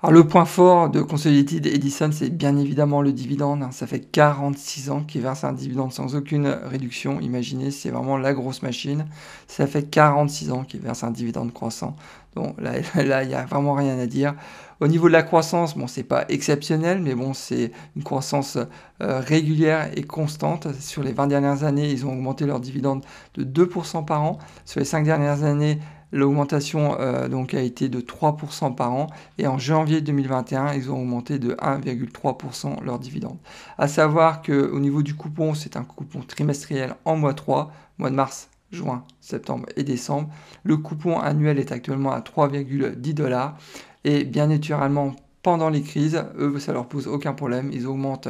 Alors 0.02 0.12
le 0.12 0.28
point 0.28 0.44
fort 0.44 0.90
de 0.90 1.00
Consolidated 1.00 1.66
Edison, 1.66 2.10
c'est 2.12 2.28
bien 2.28 2.58
évidemment 2.58 3.00
le 3.00 3.14
dividende. 3.14 3.62
Hein. 3.62 3.70
Ça 3.72 3.86
fait 3.86 4.00
46 4.00 4.90
ans 4.90 5.00
qu'ils 5.00 5.22
versent 5.22 5.44
un 5.44 5.54
dividende 5.54 5.90
sans 5.90 6.14
aucune 6.14 6.46
réduction. 6.48 7.18
Imaginez, 7.20 7.70
c'est 7.70 7.88
vraiment 7.88 8.18
la 8.18 8.34
grosse 8.34 8.62
machine. 8.62 9.06
Ça 9.48 9.66
fait 9.66 9.84
46 9.84 10.52
ans 10.52 10.64
qu'ils 10.64 10.80
versent 10.80 11.02
un 11.02 11.10
dividende 11.10 11.50
croissant. 11.54 11.96
Donc 12.34 12.56
là, 12.60 13.22
il 13.22 13.28
n'y 13.28 13.34
a 13.34 13.46
vraiment 13.46 13.72
rien 13.72 13.98
à 13.98 14.04
dire. 14.04 14.34
Au 14.80 14.86
niveau 14.86 15.08
de 15.08 15.14
la 15.14 15.22
croissance, 15.22 15.74
bon, 15.74 15.86
c'est 15.86 16.02
pas 16.02 16.26
exceptionnel, 16.28 17.00
mais 17.00 17.14
bon, 17.14 17.32
c'est 17.32 17.72
une 17.96 18.02
croissance 18.04 18.58
euh, 19.00 19.20
régulière 19.20 19.90
et 19.96 20.02
constante. 20.02 20.68
Sur 20.78 21.02
les 21.02 21.14
20 21.14 21.28
dernières 21.28 21.64
années, 21.64 21.90
ils 21.90 22.04
ont 22.04 22.12
augmenté 22.12 22.44
leur 22.44 22.60
dividende 22.60 23.02
de 23.34 23.64
2% 23.64 24.04
par 24.04 24.22
an. 24.22 24.36
Sur 24.66 24.80
les 24.80 24.86
5 24.86 25.04
dernières 25.04 25.42
années, 25.44 25.78
L'augmentation 26.12 26.96
euh, 27.00 27.28
donc 27.28 27.54
a 27.54 27.60
été 27.60 27.88
de 27.88 28.00
3% 28.00 28.74
par 28.74 28.92
an 28.92 29.08
et 29.38 29.46
en 29.46 29.58
janvier 29.58 30.00
2021, 30.00 30.74
ils 30.74 30.90
ont 30.90 31.00
augmenté 31.00 31.38
de 31.38 31.54
1,3% 31.54 32.82
leur 32.84 32.98
dividende. 32.98 33.38
À 33.78 33.88
savoir 33.88 34.42
qu'au 34.42 34.78
niveau 34.78 35.02
du 35.02 35.14
coupon, 35.14 35.54
c'est 35.54 35.76
un 35.76 35.84
coupon 35.84 36.20
trimestriel 36.20 36.94
en 37.04 37.16
mois 37.16 37.34
3, 37.34 37.72
mois 37.98 38.10
de 38.10 38.14
mars, 38.14 38.48
juin, 38.70 39.04
septembre 39.20 39.66
et 39.76 39.84
décembre. 39.84 40.28
Le 40.62 40.76
coupon 40.76 41.18
annuel 41.18 41.58
est 41.58 41.72
actuellement 41.72 42.12
à 42.12 42.20
3,10 42.20 43.14
dollars 43.14 43.56
et 44.04 44.24
bien 44.24 44.46
naturellement 44.46 45.14
pendant 45.46 45.70
les 45.70 45.82
crises, 45.82 46.24
eux, 46.38 46.58
ça 46.58 46.72
leur 46.72 46.88
pose 46.88 47.06
aucun 47.06 47.32
problème. 47.32 47.70
Ils 47.72 47.86
augmentent, 47.86 48.26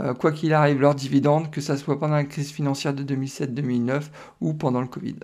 euh, 0.00 0.14
quoi 0.14 0.32
qu'il 0.32 0.52
arrive, 0.52 0.80
leurs 0.80 0.96
dividendes, 0.96 1.48
que 1.52 1.60
ce 1.60 1.76
soit 1.76 1.96
pendant 1.96 2.16
la 2.16 2.24
crise 2.24 2.50
financière 2.50 2.92
de 2.92 3.04
2007-2009 3.04 4.10
ou 4.40 4.52
pendant 4.52 4.80
le 4.80 4.88
Covid. 4.88 5.14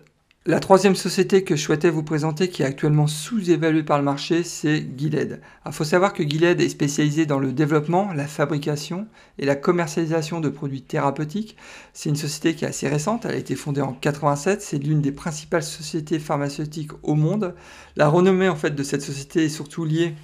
La 0.45 0.59
troisième 0.59 0.97
société 0.97 1.45
que 1.45 1.55
je 1.55 1.63
souhaitais 1.63 1.89
vous 1.89 2.03
présenter, 2.03 2.49
qui 2.49 2.63
est 2.63 2.67
actuellement 2.67 3.07
sous-évaluée 3.07 3.85
par 3.85 3.99
le 3.99 4.03
marché, 4.03 4.43
c'est 4.43 4.85
Gilead. 4.99 5.41
Il 5.65 5.71
faut 5.71 5.85
savoir 5.85 6.13
que 6.13 6.29
Gilead 6.29 6.61
est 6.61 6.69
spécialisé 6.69 7.27
dans 7.27 7.39
le 7.39 7.53
développement, 7.53 8.13
la 8.13 8.27
fabrication 8.27 9.07
et 9.39 9.47
la 9.47 9.55
commercialisation 9.55 10.41
de 10.41 10.49
produits 10.49 10.83
thérapeutiques. 10.83 11.57
C'est 11.93 12.09
une 12.09 12.17
société 12.17 12.57
qui 12.57 12.65
est 12.65 12.69
assez 12.69 12.89
récente, 12.89 13.25
elle 13.25 13.37
a 13.37 13.39
été 13.39 13.55
fondée 13.55 13.83
en 13.83 13.93
87, 13.93 14.63
c'est 14.63 14.79
l'une 14.79 15.01
des 15.01 15.13
principales 15.13 15.63
sociétés 15.63 16.19
pharmaceutiques 16.19 16.91
au 17.05 17.15
monde. 17.15 17.55
La 17.95 18.09
renommée 18.09 18.49
en 18.49 18.57
fait 18.57 18.75
de 18.75 18.83
cette 18.83 19.03
société 19.03 19.45
est 19.45 19.49
surtout 19.49 19.85
liée 19.85 20.17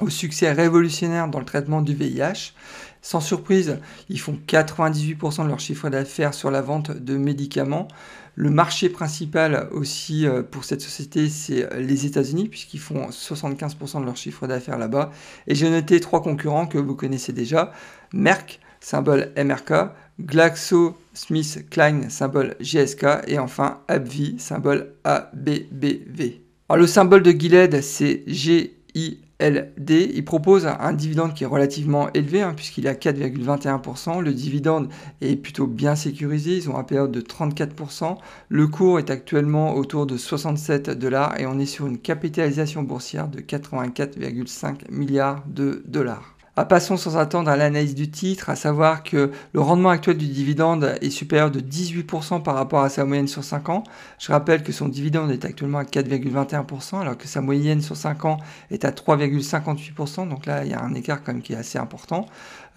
au 0.00 0.08
succès 0.08 0.50
révolutionnaire 0.50 1.28
dans 1.28 1.38
le 1.38 1.44
traitement 1.44 1.82
du 1.82 1.94
VIH. 1.94 2.54
Sans 3.02 3.20
surprise, 3.20 3.78
ils 4.08 4.20
font 4.20 4.38
98% 4.46 5.44
de 5.44 5.48
leur 5.48 5.60
chiffre 5.60 5.88
d'affaires 5.88 6.34
sur 6.34 6.50
la 6.50 6.60
vente 6.60 6.90
de 6.90 7.16
médicaments. 7.16 7.88
Le 8.34 8.50
marché 8.50 8.88
principal 8.88 9.68
aussi 9.72 10.26
euh, 10.26 10.42
pour 10.42 10.64
cette 10.64 10.80
société, 10.80 11.28
c'est 11.28 11.68
les 11.78 12.06
États-Unis, 12.06 12.48
puisqu'ils 12.48 12.80
font 12.80 13.08
75% 13.08 14.00
de 14.00 14.06
leur 14.06 14.16
chiffre 14.16 14.46
d'affaires 14.46 14.78
là-bas. 14.78 15.10
Et 15.46 15.54
j'ai 15.54 15.70
noté 15.70 16.00
trois 16.00 16.22
concurrents 16.22 16.66
que 16.66 16.78
vous 16.78 16.94
connaissez 16.94 17.32
déjà. 17.32 17.72
Merck, 18.12 18.60
symbole 18.80 19.32
MRK, 19.36 19.92
GlaxoSmithKline, 20.20 22.10
symbole 22.10 22.56
GSK, 22.60 23.06
et 23.26 23.38
enfin 23.38 23.80
AbbVie, 23.88 24.38
symbole 24.38 24.94
ABBV. 25.04 26.40
Alors 26.68 26.80
le 26.80 26.86
symbole 26.86 27.22
de 27.22 27.32
Gilead, 27.32 27.80
c'est 27.82 28.22
GI 28.26 29.20
LD, 29.40 29.90
il 30.14 30.24
propose 30.24 30.66
un 30.66 30.92
dividende 30.92 31.34
qui 31.34 31.44
est 31.44 31.46
relativement 31.46 32.12
élevé, 32.12 32.42
hein, 32.42 32.52
puisqu'il 32.54 32.86
est 32.86 32.90
à 32.90 32.94
4,21%. 32.94 34.20
Le 34.20 34.32
dividende 34.32 34.88
est 35.20 35.36
plutôt 35.36 35.66
bien 35.66 35.96
sécurisé, 35.96 36.56
ils 36.56 36.70
ont 36.70 36.76
un 36.76 36.84
période 36.84 37.10
de 37.10 37.20
34%. 37.20 38.16
Le 38.48 38.66
cours 38.68 38.98
est 38.98 39.10
actuellement 39.10 39.74
autour 39.74 40.06
de 40.06 40.16
67 40.16 40.90
dollars 40.90 41.40
et 41.40 41.46
on 41.46 41.58
est 41.58 41.66
sur 41.66 41.86
une 41.86 41.98
capitalisation 41.98 42.82
boursière 42.82 43.28
de 43.28 43.40
84,5 43.40 44.90
milliards 44.90 45.42
de 45.48 45.82
dollars. 45.86 46.36
Ah, 46.56 46.64
passons 46.64 46.96
sans 46.96 47.16
attendre 47.16 47.48
à 47.48 47.56
l'analyse 47.56 47.94
du 47.94 48.10
titre, 48.10 48.50
à 48.50 48.56
savoir 48.56 49.04
que 49.04 49.30
le 49.52 49.60
rendement 49.60 49.90
actuel 49.90 50.18
du 50.18 50.26
dividende 50.26 50.96
est 51.00 51.10
supérieur 51.10 51.52
de 51.52 51.60
18% 51.60 52.42
par 52.42 52.56
rapport 52.56 52.80
à 52.80 52.88
sa 52.88 53.04
moyenne 53.04 53.28
sur 53.28 53.44
5 53.44 53.68
ans. 53.68 53.84
Je 54.18 54.32
rappelle 54.32 54.64
que 54.64 54.72
son 54.72 54.88
dividende 54.88 55.30
est 55.30 55.44
actuellement 55.44 55.78
à 55.78 55.84
4,21% 55.84 57.00
alors 57.00 57.16
que 57.16 57.28
sa 57.28 57.40
moyenne 57.40 57.80
sur 57.80 57.96
5 57.96 58.24
ans 58.24 58.38
est 58.72 58.84
à 58.84 58.90
3,58%. 58.90 60.28
Donc 60.28 60.46
là, 60.46 60.64
il 60.64 60.72
y 60.72 60.74
a 60.74 60.82
un 60.82 60.92
écart 60.94 61.22
quand 61.22 61.32
même 61.32 61.42
qui 61.42 61.52
est 61.52 61.56
assez 61.56 61.78
important. 61.78 62.26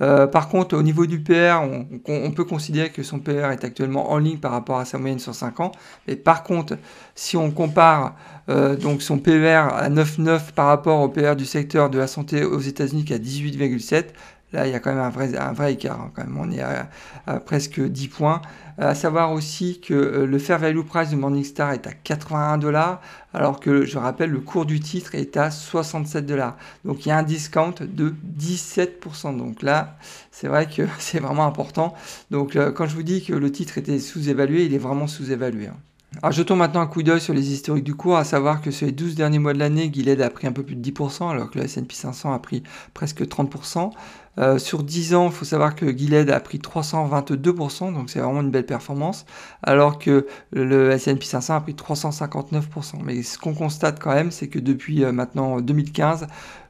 Euh, 0.02 0.28
par 0.28 0.50
contre, 0.50 0.76
au 0.76 0.84
niveau 0.84 1.06
du 1.06 1.22
PR, 1.22 1.62
on, 2.08 2.32
peut 2.32 2.46
considérer 2.46 2.90
que 2.90 3.04
son 3.04 3.20
PR 3.20 3.52
est 3.52 3.64
actuellement 3.64 4.12
en 4.12 4.18
ligne 4.18 4.38
par 4.38 4.52
rapport 4.52 4.80
à 4.80 4.86
sa 4.86 4.98
moyenne 4.98 5.20
sur 5.20 5.36
5 5.36 5.60
ans. 5.60 5.72
Mais 6.08 6.16
par 6.16 6.44
contre, 6.44 6.78
si 7.16 7.38
on 7.38 7.52
compare 7.52 8.16
euh, 8.50 8.76
donc 8.76 9.02
son 9.02 9.20
PER 9.20 9.68
à 9.72 9.90
9,9 9.90 10.52
par 10.54 10.68
rapport 10.68 11.00
au 11.02 11.10
PER 11.10 11.36
du 11.36 11.46
secteur 11.46 11.90
de 11.90 11.98
la 11.98 12.08
santé 12.08 12.44
aux 12.44 12.60
États-Unis 12.60 13.06
qui 13.06 13.14
est 13.14 13.18
à 13.18 13.20
18,7, 13.68 14.06
Là, 14.54 14.68
il 14.68 14.72
y 14.72 14.76
a 14.76 14.80
quand 14.80 14.94
même 14.94 15.04
un 15.04 15.10
vrai, 15.54 15.74
écart. 15.74 16.00
Hein. 16.00 16.26
On 16.38 16.52
est 16.52 16.62
à, 16.62 17.40
presque 17.40 17.82
10 17.82 18.08
points. 18.08 18.42
À 18.78 18.94
savoir 18.94 19.32
aussi 19.32 19.82
que 19.82 19.94
euh, 19.94 20.26
le 20.26 20.40
fair 20.40 20.60
value 20.60 20.82
price 20.82 21.10
de 21.10 21.16
Morningstar 21.16 21.74
est 21.74 21.86
à 21.86 21.92
81 21.92 22.58
dollars, 22.60 23.02
alors 23.34 23.60
que 23.60 23.86
je 23.86 23.98
rappelle, 23.98 24.30
le 24.30 24.40
cours 24.40 24.66
du 24.66 24.80
titre 24.80 25.16
est 25.16 25.38
à 25.38 25.52
67 25.52 26.26
dollars. 26.26 26.56
Donc 26.86 27.06
il 27.06 27.10
y 27.10 27.12
a 27.12 27.18
un 27.18 27.24
discount 27.24 27.74
de 27.82 28.14
17%. 28.40 29.38
Donc 29.38 29.64
là, 29.64 29.98
c'est 30.32 30.48
vrai 30.48 30.68
que 30.68 30.84
c'est 31.00 31.20
vraiment 31.20 31.46
important. 31.46 31.96
Donc 32.30 32.56
euh, 32.56 32.72
quand 32.72 32.86
je 32.86 32.96
vous 32.96 33.04
dis 33.04 33.24
que 33.24 33.34
le 33.34 33.52
titre 33.52 33.80
était 33.80 34.00
sous-évalué, 34.00 34.66
il 34.66 34.74
est 34.74 34.80
vraiment 34.80 35.08
sous-évalué. 35.08 35.68
Hein. 35.68 35.78
Alors 36.22 36.32
jetons 36.32 36.56
maintenant 36.56 36.82
un 36.82 36.88
coup 36.88 37.02
d'œil 37.02 37.20
sur 37.20 37.34
les 37.34 37.52
historiques 37.52 37.84
du 37.84 37.96
cours, 37.96 38.18
à 38.18 38.24
savoir 38.24 38.62
que 38.62 38.72
sur 38.72 38.86
les 38.86 38.92
12 38.92 39.16
derniers 39.16 39.40
mois 39.40 39.54
de 39.54 39.60
l'année, 39.60 39.90
Gilead 39.92 40.22
a 40.22 40.30
pris 40.30 40.46
un 40.46 40.52
peu 40.52 40.64
plus 40.64 40.76
de 40.76 40.92
10%, 40.92 41.30
alors 41.30 41.50
que 41.50 41.58
le 41.58 41.66
S&P 41.66 41.94
500 41.96 42.32
a 42.32 42.40
pris 42.40 42.64
presque 42.94 43.24
30%. 43.24 43.92
Euh, 44.40 44.58
sur 44.58 44.84
10 44.84 45.16
ans, 45.16 45.26
il 45.26 45.32
faut 45.32 45.46
savoir 45.46 45.76
que 45.76 45.96
Gilead 45.96 46.30
a 46.30 46.40
pris 46.40 46.60
322%, 46.60 47.94
donc 47.94 48.10
c'est 48.10 48.20
vraiment 48.20 48.42
une 48.42 48.52
belle 48.52 48.66
performance, 48.66 49.26
alors 49.64 49.98
que 49.98 50.28
le 50.52 50.92
S&P 50.92 51.26
500 51.26 51.56
a 51.56 51.62
pris 51.62 51.74
359%. 51.74 52.62
Mais 53.04 53.24
ce 53.24 53.38
qu'on 53.40 53.54
constate 53.54 54.00
quand 54.00 54.14
même, 54.14 54.32
c'est 54.32 54.48
que 54.48 54.60
depuis 54.60 55.04
euh, 55.04 55.12
maintenant 55.12 55.62
2015, 55.62 56.28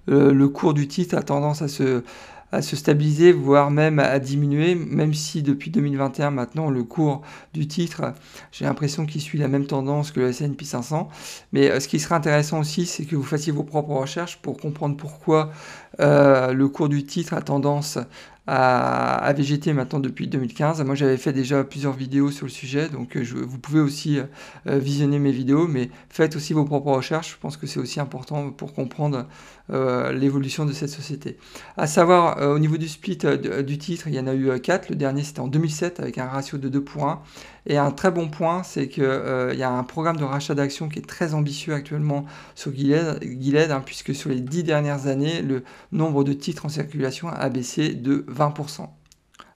euh, 0.10 0.34
le 0.34 0.50
cours 0.50 0.74
du 0.74 0.88
titre 0.88 1.16
a 1.16 1.22
tendance 1.22 1.62
à 1.62 1.68
se 1.68 2.04
à 2.54 2.62
se 2.62 2.76
stabiliser, 2.76 3.32
voire 3.32 3.72
même 3.72 3.98
à 3.98 4.20
diminuer, 4.20 4.76
même 4.76 5.14
si 5.16 5.42
depuis 5.42 5.72
2021 5.72 6.30
maintenant 6.30 6.70
le 6.70 6.84
cours 6.84 7.24
du 7.54 7.68
titre, 7.68 8.14
j'ai 8.52 8.66
l'impression 8.66 9.08
qu'il 9.08 9.22
suit 9.22 9.40
la 9.40 9.48
même 9.48 9.66
tendance 9.66 10.12
que 10.12 10.20
le 10.20 10.28
S&P 10.28 10.64
500. 10.64 11.10
Mais 11.52 11.72
euh, 11.72 11.80
ce 11.80 11.88
qui 11.88 12.00
serait 12.00 12.16
intéressant 12.16 12.60
aussi, 12.60 12.86
c'est 12.86 13.06
que 13.06 13.16
vous 13.16 13.24
fassiez 13.24 13.52
vos 13.52 13.64
propres 13.64 13.94
recherches 13.94 14.38
pour 14.38 14.58
comprendre 14.58 14.96
pourquoi 14.96 15.52
euh, 16.00 16.54
le 16.54 16.68
cours 16.68 16.90
du 16.90 17.04
titre 17.04 17.34
a 17.34 17.42
tendance 17.42 17.98
à, 18.46 19.34
VGT 19.36 19.74
maintenant 19.74 20.00
depuis 20.00 20.28
2015. 20.28 20.84
Moi 20.84 20.96
j'avais 20.96 21.18
fait 21.18 21.34
déjà 21.34 21.64
plusieurs 21.64 21.94
vidéos 21.94 22.32
sur 22.32 22.46
le 22.46 22.52
sujet, 22.52 22.90
donc 22.90 23.16
euh, 23.16 23.24
vous 23.24 23.58
pouvez 23.58 23.80
aussi 23.80 24.20
euh, 24.20 24.80
visionner 24.80 25.20
mes 25.20 25.32
vidéos, 25.32 25.68
mais 25.68 25.90
faites 26.10 26.36
aussi 26.36 26.54
vos 26.54 26.66
propres 26.66 26.92
recherches, 26.92 27.32
je 27.32 27.38
pense 27.38 27.58
que 27.58 27.68
c'est 27.68 27.80
aussi 27.80 28.00
important 28.00 28.52
pour 28.52 28.74
comprendre 28.74 29.28
euh, 29.72 30.12
l'évolution 30.12 30.66
de 30.66 30.74
cette 30.74 30.90
société. 30.90 31.38
À 31.78 31.88
savoir, 31.88 32.42
au 32.50 32.60
niveau 32.60 32.78
du 32.78 32.88
split 32.88 33.20
du 33.66 33.78
titre, 33.78 34.08
il 34.08 34.16
y 34.16 34.20
en 34.20 34.28
a 34.28 34.34
eu 34.34 34.60
4, 34.60 34.90
le 34.90 34.96
dernier 34.96 35.24
c'était 35.24 35.40
en 35.40 35.48
2007 35.48 36.00
avec 36.00 36.18
un 36.18 36.28
ratio 36.28 36.58
de 36.58 36.68
2 36.68 36.84
points. 36.84 37.22
Et 37.66 37.78
un 37.78 37.92
très 37.92 38.12
bon 38.12 38.30
point, 38.30 38.64
c'est 38.64 38.88
qu'il 38.88 39.04
euh, 39.04 39.54
y 39.54 39.64
a 39.64 39.72
un 39.72 39.84
programme 39.84 40.18
de 40.18 40.24
rachat 40.24 40.56
d'actions 40.56 40.90
qui 40.90 41.00
est 41.00 41.08
très 41.08 41.34
ambitieux 41.34 41.74
actuellement 41.74 42.26
sur 42.56 42.74
Gilead, 42.74 43.72
hein, 43.72 43.82
puisque 43.86 44.14
sur 44.14 44.30
les 44.30 44.42
dix 44.42 44.64
dernières 44.64 45.08
années, 45.08 45.42
le 45.42 45.64
nombre 45.92 46.24
de 46.24 46.34
titres 46.34 46.66
en 46.66 46.70
circulation 46.70 47.30
a 47.30 47.50
baissé 47.50 47.94
de 47.94 48.26
20%. 48.30 48.90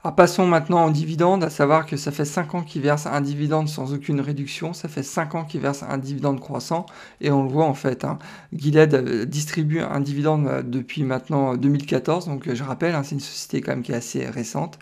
Alors 0.03 0.15
passons 0.15 0.45
maintenant 0.45 0.85
en 0.85 0.89
dividende, 0.89 1.43
à 1.43 1.49
savoir 1.49 1.85
que 1.85 1.97
ça 1.97 2.11
fait 2.11 2.23
5 2.23 2.55
ans 2.55 2.61
qu'ils 2.61 2.83
versent 2.83 3.07
un 3.07 3.19
dividende 3.19 3.67
sans 3.67 3.93
aucune 3.93 4.21
réduction, 4.21 4.71
ça 4.71 4.87
fait 4.87 5.03
5 5.03 5.35
ans 5.35 5.43
qu'ils 5.43 5.59
versent 5.59 5.83
un 5.83 5.97
dividende 5.97 6.39
croissant, 6.39 6.85
et 7.19 7.31
on 7.31 7.43
le 7.43 7.49
voit 7.49 7.65
en 7.65 7.73
fait, 7.73 8.05
hein, 8.05 8.19
Gilead 8.53 8.93
euh, 8.93 9.25
distribue 9.25 9.81
un 9.81 9.99
dividende 9.99 10.47
euh, 10.47 10.61
depuis 10.61 11.03
maintenant 11.03 11.57
2014, 11.57 12.27
donc 12.27 12.53
je 12.53 12.63
rappelle, 12.63 12.95
hein, 12.95 13.01
c'est 13.03 13.15
une 13.15 13.21
société 13.21 13.59
quand 13.59 13.71
même 13.71 13.81
qui 13.81 13.91
est 13.91 13.95
assez 13.95 14.25
récente. 14.29 14.77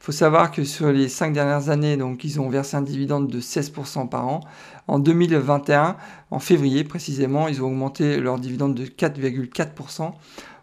Il 0.00 0.04
faut 0.06 0.12
savoir 0.12 0.50
que 0.50 0.64
sur 0.64 0.90
les 0.90 1.10
5 1.10 1.34
dernières 1.34 1.68
années, 1.68 1.98
ils 2.24 2.40
ont 2.40 2.48
versé 2.48 2.74
un 2.74 2.80
dividende 2.80 3.28
de 3.28 3.38
16% 3.38 4.08
par 4.08 4.26
an. 4.26 4.40
En 4.88 4.98
2021, 4.98 5.94
en 6.30 6.38
février 6.38 6.84
précisément, 6.84 7.48
ils 7.48 7.62
ont 7.62 7.66
augmenté 7.66 8.18
leur 8.18 8.38
dividende 8.38 8.74
de 8.74 8.86
4,4%. 8.86 10.12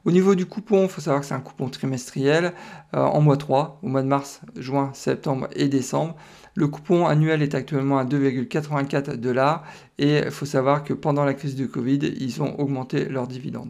Au 0.06 0.12
niveau 0.12 0.34
du 0.34 0.48
coupon, 0.48 0.84
il 0.84 0.89
faut 0.89 1.01
savoir 1.01 1.22
que 1.22 1.27
c'est 1.27 1.36
un 1.36 1.39
coupon 1.39 1.70
trimestriel 1.70 2.53
euh, 2.96 3.00
en 3.00 3.22
mois 3.22 3.38
3, 3.38 3.79
au 3.84 3.88
mois 3.89 4.01
de 4.01 4.08
mars, 4.08 4.41
juin, 4.56 4.89
septembre 4.96 5.48
et 5.53 5.67
décembre. 5.67 6.15
Le 6.56 6.67
coupon 6.67 7.06
annuel 7.06 7.44
est 7.44 7.53
actuellement 7.53 8.00
à 8.00 8.06
2,84 8.06 9.17
dollars 9.17 9.63
et 10.00 10.17
il 10.17 10.32
faut 10.32 10.48
savoir 10.48 10.84
que 10.84 10.94
pendant 10.94 11.25
la 11.25 11.36
crise 11.36 11.56
du 11.56 11.70
Covid, 11.70 12.00
ils 12.20 12.41
ont 12.41 12.60
augmenté 12.60 13.06
leur 13.06 13.27
dividende. 13.27 13.70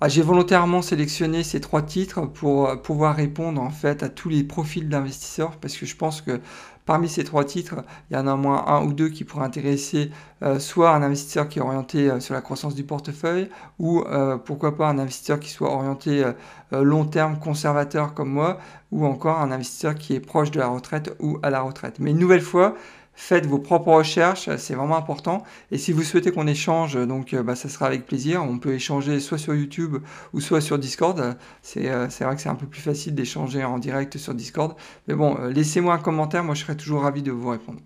Ah, 0.00 0.08
j'ai 0.08 0.22
volontairement 0.22 0.80
sélectionné 0.80 1.42
ces 1.42 1.60
trois 1.60 1.82
titres 1.82 2.20
pour 2.24 2.68
euh, 2.68 2.76
pouvoir 2.76 3.16
répondre 3.16 3.60
en 3.60 3.70
fait 3.70 4.04
à 4.04 4.08
tous 4.08 4.28
les 4.28 4.44
profils 4.44 4.88
d'investisseurs 4.88 5.56
parce 5.56 5.76
que 5.76 5.86
je 5.86 5.96
pense 5.96 6.20
que 6.20 6.40
parmi 6.86 7.08
ces 7.08 7.24
trois 7.24 7.44
titres, 7.44 7.82
il 8.08 8.14
y 8.14 8.16
en 8.16 8.28
a 8.28 8.34
au 8.34 8.36
moins 8.36 8.64
un 8.68 8.84
ou 8.84 8.92
deux 8.92 9.08
qui 9.08 9.24
pourraient 9.24 9.44
intéresser 9.44 10.12
euh, 10.44 10.60
soit 10.60 10.92
un 10.92 11.02
investisseur 11.02 11.48
qui 11.48 11.58
est 11.58 11.62
orienté 11.62 12.08
euh, 12.08 12.20
sur 12.20 12.32
la 12.34 12.42
croissance 12.42 12.76
du 12.76 12.84
portefeuille 12.84 13.50
ou 13.80 14.04
pourquoi 14.44 14.76
pas 14.76 14.88
un 14.88 15.00
investisseur 15.00 15.40
qui 15.40 15.50
soit 15.50 15.72
orienté 15.72 16.24
long 16.72 17.04
terme 17.04 17.38
conservateur 17.40 18.14
comme 18.14 18.30
moi 18.30 18.58
ou 18.92 19.04
encore 19.04 19.40
un 19.40 19.50
investisseur 19.50 19.96
qui 19.96 20.14
est 20.14 20.20
proche 20.20 20.52
de 20.52 20.60
la 20.60 20.68
retraite 20.68 21.14
ou 21.18 21.38
à 21.42 21.50
la 21.50 21.60
retraite. 21.60 21.96
Mais 21.98 22.12
une 22.12 22.18
nouvelle 22.18 22.40
fois, 22.40 22.74
faites 23.18 23.46
vos 23.46 23.58
propres 23.58 23.92
recherches, 23.92 24.48
c'est 24.56 24.74
vraiment 24.74 24.96
important. 24.96 25.42
Et 25.72 25.78
si 25.78 25.92
vous 25.92 26.02
souhaitez 26.02 26.30
qu'on 26.30 26.46
échange, 26.46 26.94
donc 27.06 27.34
bah, 27.34 27.56
ça 27.56 27.68
sera 27.68 27.86
avec 27.86 28.06
plaisir. 28.06 28.42
On 28.42 28.58
peut 28.58 28.74
échanger 28.74 29.18
soit 29.20 29.38
sur 29.38 29.54
YouTube 29.54 29.98
ou 30.32 30.40
soit 30.40 30.60
sur 30.60 30.78
Discord. 30.78 31.36
C'est 31.62 31.90
euh, 31.90 32.06
vrai 32.06 32.36
que 32.36 32.40
c'est 32.40 32.48
un 32.48 32.54
peu 32.54 32.66
plus 32.66 32.80
facile 32.80 33.14
d'échanger 33.14 33.64
en 33.64 33.78
direct 33.78 34.18
sur 34.18 34.34
Discord. 34.34 34.76
Mais 35.08 35.14
bon, 35.14 35.36
euh, 35.40 35.50
laissez-moi 35.50 35.94
un 35.94 35.98
commentaire, 35.98 36.44
moi 36.44 36.54
je 36.54 36.62
serai 36.62 36.76
toujours 36.76 37.02
ravi 37.02 37.22
de 37.22 37.32
vous 37.32 37.48
répondre. 37.48 37.80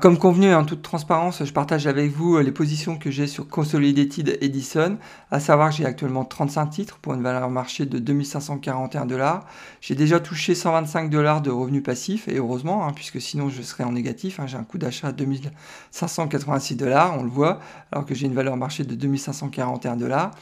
Comme 0.00 0.18
convenu, 0.18 0.52
en 0.52 0.64
toute 0.64 0.82
transparence, 0.82 1.44
je 1.44 1.52
partage 1.52 1.86
avec 1.86 2.10
vous 2.10 2.36
euh, 2.36 2.42
les 2.42 2.50
positions 2.50 2.98
que 2.98 3.10
j'ai 3.10 3.26
sur 3.26 3.48
Consolidated 3.48 4.38
Edison, 4.40 4.98
à 5.30 5.38
savoir 5.38 5.70
que 5.70 5.76
j'ai 5.76 5.86
actuellement 5.86 6.24
35 6.24 6.66
titres 6.66 6.98
pour 6.98 7.14
une 7.14 7.22
valeur 7.22 7.48
marché 7.50 7.86
de 7.86 7.98
2541 7.98 9.06
dollars. 9.06 9.46
J'ai 9.80 9.94
déjà 9.94 10.18
touché 10.18 10.54
125 10.54 11.08
dollars 11.08 11.40
de 11.40 11.50
revenus 11.50 11.82
passifs, 11.82 12.26
et 12.26 12.36
heureusement, 12.36 12.86
hein, 12.86 12.92
puisque 12.94 13.20
sinon 13.20 13.48
je 13.48 13.62
serais 13.62 13.84
en 13.84 13.92
négatif. 13.92 14.40
Hein. 14.40 14.46
j'ai 14.46 14.56
un 14.56 14.64
coût 14.64 14.78
d'achat 14.78 15.08
à 15.08 15.12
2586 15.12 16.76
dollars, 16.76 17.14
on 17.18 17.22
le 17.22 17.30
voit, 17.30 17.60
alors 17.92 18.04
que 18.04 18.14
j'ai 18.14 18.26
une 18.26 18.34
valeur 18.34 18.56
marché 18.56 18.82
de 18.82 18.94
2541 18.94 19.96
dollars. 19.96 20.32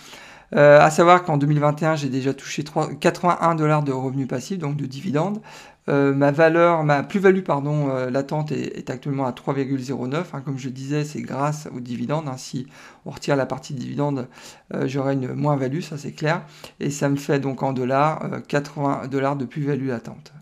Euh, 0.55 0.81
à 0.81 0.91
savoir 0.91 1.25
qu'en 1.25 1.37
2021, 1.37 1.97
j'ai 1.97 2.09
déjà 2.09 2.33
touché 2.33 2.63
81 2.63 3.55
dollars 3.57 3.83
de 3.83 3.93
revenus 3.93 4.29
passifs, 4.29 4.59
donc 4.59 4.77
de 4.77 4.87
dividendes. 4.87 5.41
Euh, 5.89 6.15
ma 6.15 6.31
valeur, 6.31 6.83
ma 6.83 7.03
plus-value 7.03 7.43
pardon, 7.43 7.91
euh, 7.91 8.09
latente 8.09 8.53
est, 8.53 8.89
actuellement 8.89 9.27
à 9.27 9.33
3,09. 9.33 10.25
Hein, 10.33 10.41
comme 10.41 10.59
je 10.59 10.71
disais, 10.71 11.05
c'est 11.05 11.21
grâce 11.21 11.69
aux 11.75 11.81
dividendes. 11.81 12.27
Hein. 12.29 12.37
si 12.39 12.67
on 13.05 13.11
retire 13.11 13.37
la 13.37 13.45
partie 13.45 13.75
dividende, 13.75 14.29
euh, 14.73 14.89
j'aurai 14.89 15.13
une 15.13 15.35
moins-value, 15.35 15.81
ça 15.81 15.99
c'est 15.99 16.13
clair. 16.13 16.45
Et 16.81 16.91
ça 16.91 17.09
me 17.09 17.17
fait 17.17 17.39
donc 17.39 17.63
en 17.63 17.73
dollars 17.73 18.23
80 18.49 19.09
dollars 19.09 19.37
de 19.37 19.45
plus-value 19.45 19.89
latente. 19.89 20.33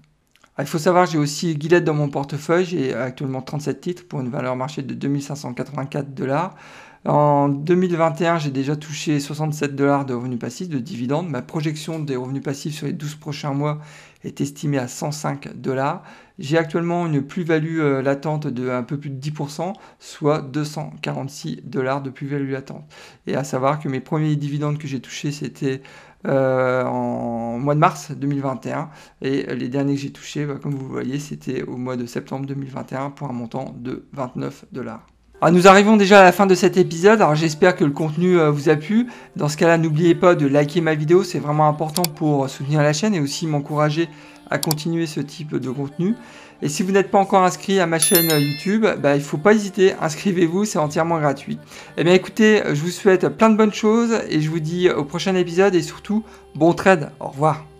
Ah, 0.56 0.62
il 0.62 0.68
faut 0.68 0.78
savoir, 0.78 1.06
j'ai 1.06 1.18
aussi 1.18 1.58
Gillette 1.58 1.84
dans 1.84 1.94
mon 1.94 2.08
portefeuille. 2.08 2.66
J'ai 2.66 2.94
actuellement 2.94 3.42
37 3.42 3.80
titres 3.80 4.06
pour 4.06 4.20
une 4.20 4.28
valeur 4.28 4.54
marché 4.54 4.82
de 4.82 4.94
2584 4.94 6.14
dollars. 6.14 6.54
En 7.04 7.48
2021, 7.48 8.38
j'ai 8.38 8.52
déjà 8.52 8.76
touché 8.76 9.18
67 9.18 9.74
dollars 9.74 10.04
de 10.06 10.14
revenus 10.14 10.38
passifs, 10.38 10.68
de 10.68 10.78
dividendes. 10.78 11.28
Ma 11.28 11.42
projection 11.42 11.98
des 11.98 12.14
revenus 12.14 12.44
passifs 12.44 12.76
sur 12.76 12.86
les 12.86 12.92
12 12.92 13.16
prochains 13.16 13.52
mois 13.52 13.80
est 14.22 14.40
estimée 14.40 14.78
à 14.78 14.86
105 14.86 15.56
dollars. 15.56 16.04
J'ai 16.38 16.58
actuellement 16.58 17.06
une 17.06 17.22
plus-value 17.22 17.80
euh, 17.80 18.02
latente 18.02 18.46
de 18.46 18.70
un 18.70 18.84
peu 18.84 18.98
plus 18.98 19.10
de 19.10 19.20
10%, 19.20 19.72
soit 19.98 20.42
246 20.42 21.62
dollars 21.64 22.02
de 22.02 22.10
plus-value 22.10 22.52
latente. 22.52 22.84
Et 23.26 23.34
à 23.34 23.42
savoir 23.42 23.80
que 23.80 23.88
mes 23.88 24.00
premiers 24.00 24.36
dividendes 24.36 24.78
que 24.78 24.86
j'ai 24.86 25.00
touchés, 25.00 25.32
c'était 25.32 25.82
euh, 26.28 26.84
en 26.84 27.58
mois 27.58 27.74
de 27.74 27.80
mars 27.80 28.12
2021 28.12 28.90
et 29.22 29.54
les 29.56 29.68
derniers 29.68 29.96
que 29.96 30.00
j'ai 30.00 30.12
touchés, 30.12 30.46
bah, 30.46 30.54
comme 30.62 30.74
vous 30.74 30.88
voyez, 30.88 31.18
c'était 31.18 31.64
au 31.64 31.76
mois 31.76 31.96
de 31.96 32.06
septembre 32.06 32.46
2021 32.46 33.10
pour 33.10 33.28
un 33.28 33.32
montant 33.32 33.74
de 33.76 34.06
29 34.12 34.66
dollars. 34.70 35.11
Ah, 35.44 35.50
nous 35.50 35.66
arrivons 35.66 35.96
déjà 35.96 36.20
à 36.20 36.22
la 36.22 36.30
fin 36.30 36.46
de 36.46 36.54
cet 36.54 36.76
épisode, 36.76 37.20
alors 37.20 37.34
j'espère 37.34 37.74
que 37.74 37.82
le 37.82 37.90
contenu 37.90 38.38
euh, 38.38 38.52
vous 38.52 38.68
a 38.68 38.76
plu. 38.76 39.08
Dans 39.34 39.48
ce 39.48 39.56
cas-là, 39.56 39.76
n'oubliez 39.76 40.14
pas 40.14 40.36
de 40.36 40.46
liker 40.46 40.80
ma 40.80 40.94
vidéo, 40.94 41.24
c'est 41.24 41.40
vraiment 41.40 41.66
important 41.66 42.04
pour 42.04 42.48
soutenir 42.48 42.80
la 42.80 42.92
chaîne 42.92 43.12
et 43.12 43.18
aussi 43.18 43.48
m'encourager 43.48 44.08
à 44.50 44.58
continuer 44.58 45.06
ce 45.06 45.18
type 45.18 45.56
de 45.56 45.68
contenu. 45.68 46.14
Et 46.62 46.68
si 46.68 46.84
vous 46.84 46.92
n'êtes 46.92 47.10
pas 47.10 47.18
encore 47.18 47.42
inscrit 47.42 47.80
à 47.80 47.88
ma 47.88 47.98
chaîne 47.98 48.30
YouTube, 48.40 48.86
bah, 49.02 49.16
il 49.16 49.18
ne 49.18 49.24
faut 49.24 49.36
pas 49.36 49.52
hésiter, 49.52 49.94
inscrivez-vous, 50.00 50.64
c'est 50.64 50.78
entièrement 50.78 51.18
gratuit. 51.18 51.58
Eh 51.96 52.04
bien 52.04 52.14
écoutez, 52.14 52.62
je 52.68 52.80
vous 52.80 52.90
souhaite 52.90 53.28
plein 53.30 53.50
de 53.50 53.56
bonnes 53.56 53.74
choses 53.74 54.20
et 54.28 54.40
je 54.40 54.48
vous 54.48 54.60
dis 54.60 54.90
au 54.90 55.04
prochain 55.04 55.34
épisode 55.34 55.74
et 55.74 55.82
surtout, 55.82 56.22
bon 56.54 56.72
trade, 56.72 57.10
au 57.18 57.26
revoir. 57.26 57.71